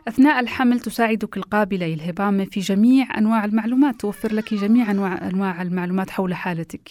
أثناء 0.07 0.39
الحمل 0.39 0.79
تساعدك 0.79 1.37
القابلة 1.37 1.93
الهبامة 1.93 2.45
في 2.45 2.59
جميع 2.59 3.17
أنواع 3.17 3.45
المعلومات. 3.45 4.01
توفر 4.01 4.33
لك 4.33 4.53
جميع 4.53 4.91
أنواع, 4.91 5.27
أنواع 5.27 5.61
المعلومات 5.61 6.09
حول 6.09 6.33
حالتك. 6.33 6.89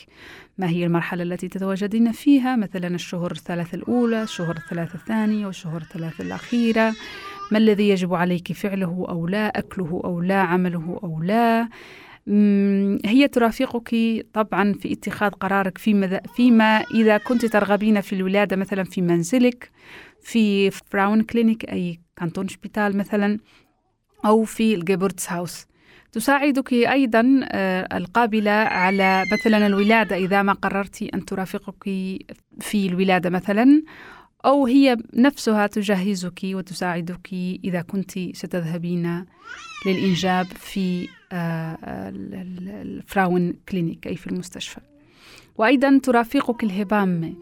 ما 0.59 0.69
هي 0.69 0.85
المرحلة 0.85 1.23
التي 1.23 1.49
تتواجدين 1.49 2.13
فيها؟ 2.13 2.57
مثلا 2.57 2.89
الشهور 2.95 3.33
الثلاث 3.33 3.75
الأولى 3.75 4.23
الشهور 4.23 4.57
الثلاث 4.57 4.95
الثانية 4.95 5.47
والشهور 5.47 5.81
الثلاث 5.81 6.21
الأخيرة. 6.21 6.95
ما 7.53 7.59
الذي 7.59 7.89
يجب 7.89 8.15
عليك 8.15 8.53
فعله 8.53 9.07
أو 9.09 9.27
لا؟ 9.27 9.59
أكله 9.59 10.01
أو 10.05 10.21
لا؟ 10.21 10.41
عمله 10.41 11.01
أو 11.03 11.23
لا؟ 11.23 11.69
هي 13.05 13.29
ترافقك 13.33 13.95
طبعا 14.33 14.73
في 14.73 14.93
اتخاذ 14.93 15.31
قرارك 15.31 15.79
فيما, 15.79 16.21
فيما 16.37 16.85
إذا 16.95 17.19
كنت 17.19 17.47
ترغبين 17.47 18.01
في 18.01 18.13
الولادة 18.13 18.57
مثلا 18.57 18.85
في 18.85 19.03
منزلك. 19.03 19.71
في 20.29 20.71
فراون 20.71 21.23
كلينيك 21.23 21.65
أي 21.65 22.01
كانتون 22.17 22.49
شبيتال 22.49 22.97
مثلا 22.97 23.39
أو 24.25 24.45
في 24.45 24.75
الجيبورتس 24.75 25.33
هاوس 25.33 25.67
تساعدك 26.13 26.73
أيضا 26.73 27.41
القابلة 27.93 28.51
على 28.51 29.25
مثلا 29.33 29.67
الولادة 29.67 30.17
إذا 30.17 30.43
ما 30.43 30.53
قررت 30.53 31.03
أن 31.03 31.25
ترافقك 31.25 31.85
في 32.61 32.87
الولادة 32.87 33.31
مثلا 33.31 33.83
أو 34.45 34.67
هي 34.67 34.97
نفسها 35.15 35.67
تجهزك 35.67 36.41
وتساعدك 36.45 37.29
إذا 37.65 37.83
كنت 37.83 38.19
ستذهبين 38.19 39.25
للإنجاب 39.87 40.47
في 40.47 41.09
الفراون 42.83 43.53
كلينيك 43.69 44.07
أي 44.07 44.17
في 44.17 44.27
المستشفى. 44.27 44.81
وأيضا 45.57 46.01
ترافقك 46.03 46.65
الهبام 46.65 47.35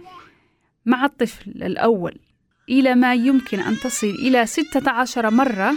مع 0.86 1.04
الطفل 1.04 1.50
الأول. 1.50 2.18
إلى 2.68 2.94
ما 2.94 3.14
يمكن 3.14 3.60
أن 3.60 3.76
تصل 3.76 4.06
إلى 4.06 4.46
16 4.46 5.30
مرة 5.30 5.74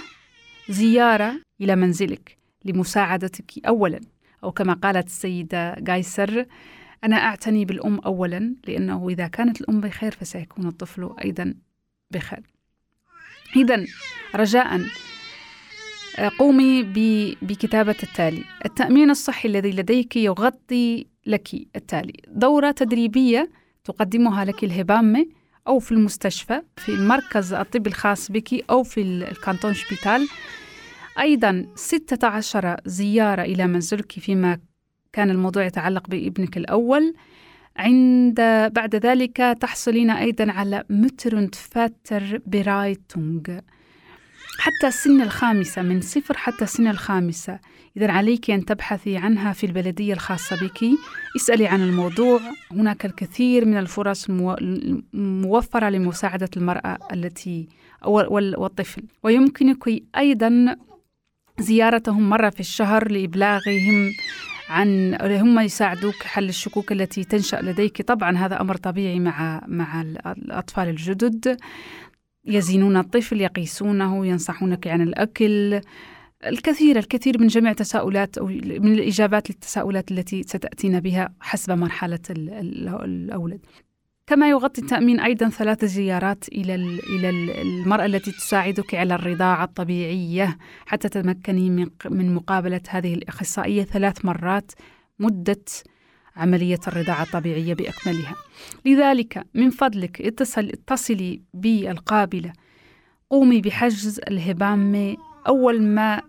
زيارة 0.69 1.41
إلى 1.61 1.75
منزلك 1.75 2.37
لمساعدتك 2.65 3.65
أولا. 3.67 3.99
أو 4.43 4.51
كما 4.51 4.73
قالت 4.73 5.07
السيدة 5.07 5.75
جايسر 5.79 6.45
أنا 7.03 7.15
أعتني 7.15 7.65
بالأم 7.65 7.99
أولا 7.99 8.55
لأنه 8.67 9.09
إذا 9.09 9.27
كانت 9.27 9.61
الأم 9.61 9.81
بخير 9.81 10.11
فسيكون 10.11 10.67
الطفل 10.67 11.09
أيضا 11.23 11.53
بخير. 12.11 12.43
إذا 13.55 13.85
رجاء 14.35 14.81
قومي 16.39 16.83
بكتابة 17.41 17.95
التالي. 18.03 18.43
التأمين 18.65 19.09
الصحي 19.09 19.49
الذي 19.49 19.71
لديك 19.71 20.15
يغطي 20.15 21.07
لك 21.25 21.49
التالي. 21.75 22.13
دورة 22.27 22.71
تدريبية 22.71 23.49
تقدمها 23.83 24.45
لك 24.45 24.63
الهبامة 24.63 25.25
أو 25.67 25.79
في 25.79 25.91
المستشفى 25.91 26.61
في 26.77 26.89
المركز 26.89 27.53
الطبي 27.53 27.89
الخاص 27.89 28.31
بك 28.31 28.69
أو 28.69 28.83
في 28.83 29.01
الكانتون 29.01 29.73
شبيتال. 29.73 30.27
أيضا 31.19 31.65
16 31.75 32.75
زيارة 32.85 33.41
إلى 33.41 33.67
منزلك 33.67 34.11
فيما 34.11 34.59
كان 35.13 35.29
الموضوع 35.29 35.65
يتعلق 35.65 36.07
بابنك 36.07 36.57
الأول. 36.57 37.13
عند 37.77 38.35
بعد 38.75 38.95
ذلك 38.95 39.37
تحصلين 39.37 40.09
أيضا 40.09 40.51
على 40.51 40.83
مترند 40.89 41.55
فاتر 41.55 42.41
برايتونغ. 42.45 43.59
حتى 44.59 44.87
السن 44.87 45.21
الخامسة 45.21 45.81
من 45.81 46.01
صفر 46.01 46.37
حتى 46.37 46.63
السن 46.63 46.87
الخامسة. 46.87 47.59
إذا 47.97 48.11
عليك 48.11 48.51
أن 48.51 48.65
تبحثي 48.65 49.17
عنها 49.17 49.53
في 49.53 49.65
البلدية 49.65 50.13
الخاصة 50.13 50.55
بك. 50.55 50.79
اسألي 51.35 51.67
عن 51.67 51.81
الموضوع. 51.81 52.39
هناك 52.71 53.05
الكثير 53.05 53.65
من 53.65 53.77
الفرص 53.77 54.27
الموفرة 54.29 55.89
لمساعدة 55.89 56.49
المرأة 56.57 56.97
التي 57.13 57.67
والطفل. 58.05 59.03
ويمكنك 59.23 60.03
أيضا 60.17 60.75
زيارتهم 61.59 62.29
مرة 62.29 62.49
في 62.49 62.59
الشهر 62.59 63.11
لإبلاغهم 63.11 64.11
عن 64.69 65.17
هم 65.21 65.59
يساعدوك 65.59 66.23
حل 66.23 66.49
الشكوك 66.49 66.91
التي 66.91 67.23
تنشأ 67.23 67.59
لديك. 67.63 68.01
طبعا 68.01 68.37
هذا 68.37 68.61
أمر 68.61 68.77
طبيعي 68.77 69.19
مع 69.19 69.61
مع 69.67 70.01
الأطفال 70.01 70.89
الجدد. 70.89 71.57
يزينون 72.49 72.97
الطفل 72.97 73.41
يقيسونه 73.41 74.25
ينصحونك 74.25 74.87
عن 74.87 75.01
الأكل. 75.01 75.81
الكثير 76.45 76.97
الكثير 76.97 77.41
من 77.41 77.47
جميع 77.47 77.73
تساؤلات 77.73 78.37
أو 78.37 78.45
من 78.45 78.93
الإجابات 78.93 79.49
للتساؤلات 79.49 80.11
التي 80.11 80.43
ستأتينا 80.43 80.99
بها 80.99 81.33
حسب 81.39 81.71
مرحلة 81.71 82.19
الأولاد. 82.29 83.59
كما 84.27 84.49
يغطي 84.49 84.81
التأمين 84.81 85.19
أيضا 85.19 85.49
ثلاث 85.49 85.85
زيارات 85.85 86.47
إلى 86.47 86.75
إلى 86.75 87.29
المرأة 87.61 88.05
التي 88.05 88.31
تساعدك 88.31 88.95
على 88.95 89.15
الرضاعة 89.15 89.63
الطبيعية 89.63 90.57
حتى 90.85 91.09
تتمكني 91.09 91.69
من 92.09 92.35
مقابلة 92.35 92.81
هذه 92.89 93.13
الأخصائية 93.13 93.83
ثلاث 93.83 94.25
مرات 94.25 94.71
مدة 95.19 95.65
عملية 96.39 96.79
الرضاعة 96.87 97.23
الطبيعية 97.23 97.73
بأكملها. 97.73 98.35
لذلك 98.85 99.45
من 99.53 99.69
فضلك 99.69 100.21
اتصل 100.21 100.65
اتصلي 100.65 101.41
بالقابلة. 101.53 102.53
قومي 103.29 103.61
بحجز 103.61 104.19
الهبامة 104.27 105.17
أول 105.47 105.81
ما 105.81 106.21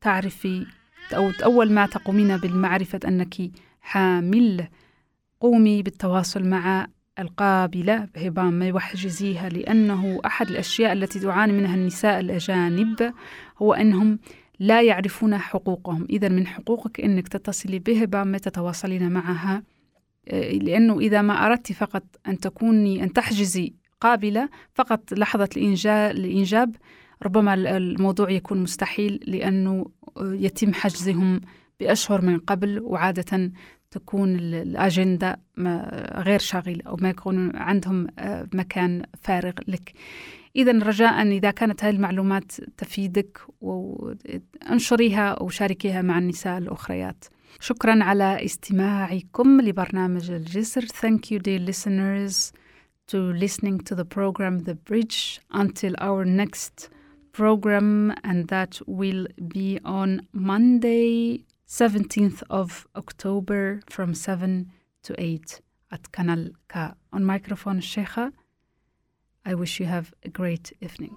تعرفي 0.00 0.66
أو 1.16 1.30
أول 1.44 1.72
ما 1.72 1.86
تقومين 1.86 2.36
بالمعرفة 2.36 3.00
أنك 3.08 3.36
حامل. 3.80 4.68
قومي 5.40 5.82
بالتواصل 5.82 6.48
مع 6.48 6.86
القابلة 7.18 8.08
بهبامة 8.14 8.72
واحجزيها 8.72 9.48
لأنه 9.48 10.20
أحد 10.26 10.50
الأشياء 10.50 10.92
التي 10.92 11.20
تعاني 11.20 11.52
منها 11.52 11.74
النساء 11.74 12.20
الأجانب 12.20 13.14
هو 13.58 13.72
أنهم 13.74 14.18
لا 14.60 14.82
يعرفون 14.82 15.38
حقوقهم. 15.38 16.06
إذا 16.10 16.28
من 16.28 16.46
حقوقك 16.46 17.00
أنك 17.00 17.28
تتصلي 17.28 17.78
بهبامة 17.78 18.38
تتواصلين 18.38 19.10
معها 19.12 19.62
لأنه 20.52 20.98
إذا 20.98 21.22
ما 21.22 21.46
أردت 21.46 21.72
فقط 21.72 22.02
أن 22.28 22.38
تكوني 22.38 23.02
أن 23.02 23.12
تحجزي 23.12 23.74
قابلة 24.00 24.48
فقط 24.74 25.12
لحظة 25.12 25.48
الإنجاب 26.10 26.76
ربما 27.22 27.54
الموضوع 27.54 28.30
يكون 28.30 28.62
مستحيل 28.62 29.20
لأنه 29.26 29.86
يتم 30.20 30.72
حجزهم 30.72 31.40
بأشهر 31.80 32.20
من 32.20 32.38
قبل 32.38 32.80
وعادة 32.80 33.52
تكون 33.90 34.36
الأجندة 34.36 35.40
غير 36.14 36.38
شاغلة 36.38 36.82
أو 36.86 36.96
ما 36.96 37.10
يكون 37.10 37.56
عندهم 37.56 38.06
مكان 38.54 39.02
فارغ 39.22 39.52
لك. 39.68 39.92
إذا 40.56 40.72
رجاء 40.72 41.22
إذا 41.22 41.50
كانت 41.50 41.84
هذه 41.84 41.94
المعلومات 41.94 42.52
تفيدك 42.76 43.40
وانشريها 43.60 45.42
وشاركيها 45.42 46.02
مع 46.02 46.18
النساء 46.18 46.58
الأخريات 46.58 47.24
شكرا 47.60 48.04
على 48.04 48.44
استماعكم 48.44 49.60
لبرنامج 49.60 50.30
الجسر 50.30 50.86
Thank 50.86 51.30
you 51.30 51.38
dear 51.38 51.58
listeners 51.58 52.52
to 53.08 53.32
listening 53.32 53.78
to 53.80 53.94
the 53.94 54.04
program 54.04 54.58
The 54.60 54.74
Bridge 54.74 55.40
until 55.50 55.94
our 55.98 56.24
next 56.24 56.90
program 57.32 58.14
and 58.24 58.48
that 58.48 58.80
will 58.86 59.26
be 59.48 59.78
on 59.84 60.26
Monday 60.32 61.44
17th 61.68 62.42
of 62.50 62.86
October 62.96 63.80
from 63.88 64.14
7 64.14 64.66
to 65.04 65.14
8 65.18 65.60
at 65.92 66.10
Kanal 66.12 66.50
K. 66.68 66.90
On 67.12 67.24
microphone 67.24 67.80
Sheikha, 67.80 68.32
I 69.44 69.54
wish 69.54 69.80
you 69.80 69.86
have 69.86 70.12
a 70.22 70.28
great 70.28 70.72
evening. 70.80 71.16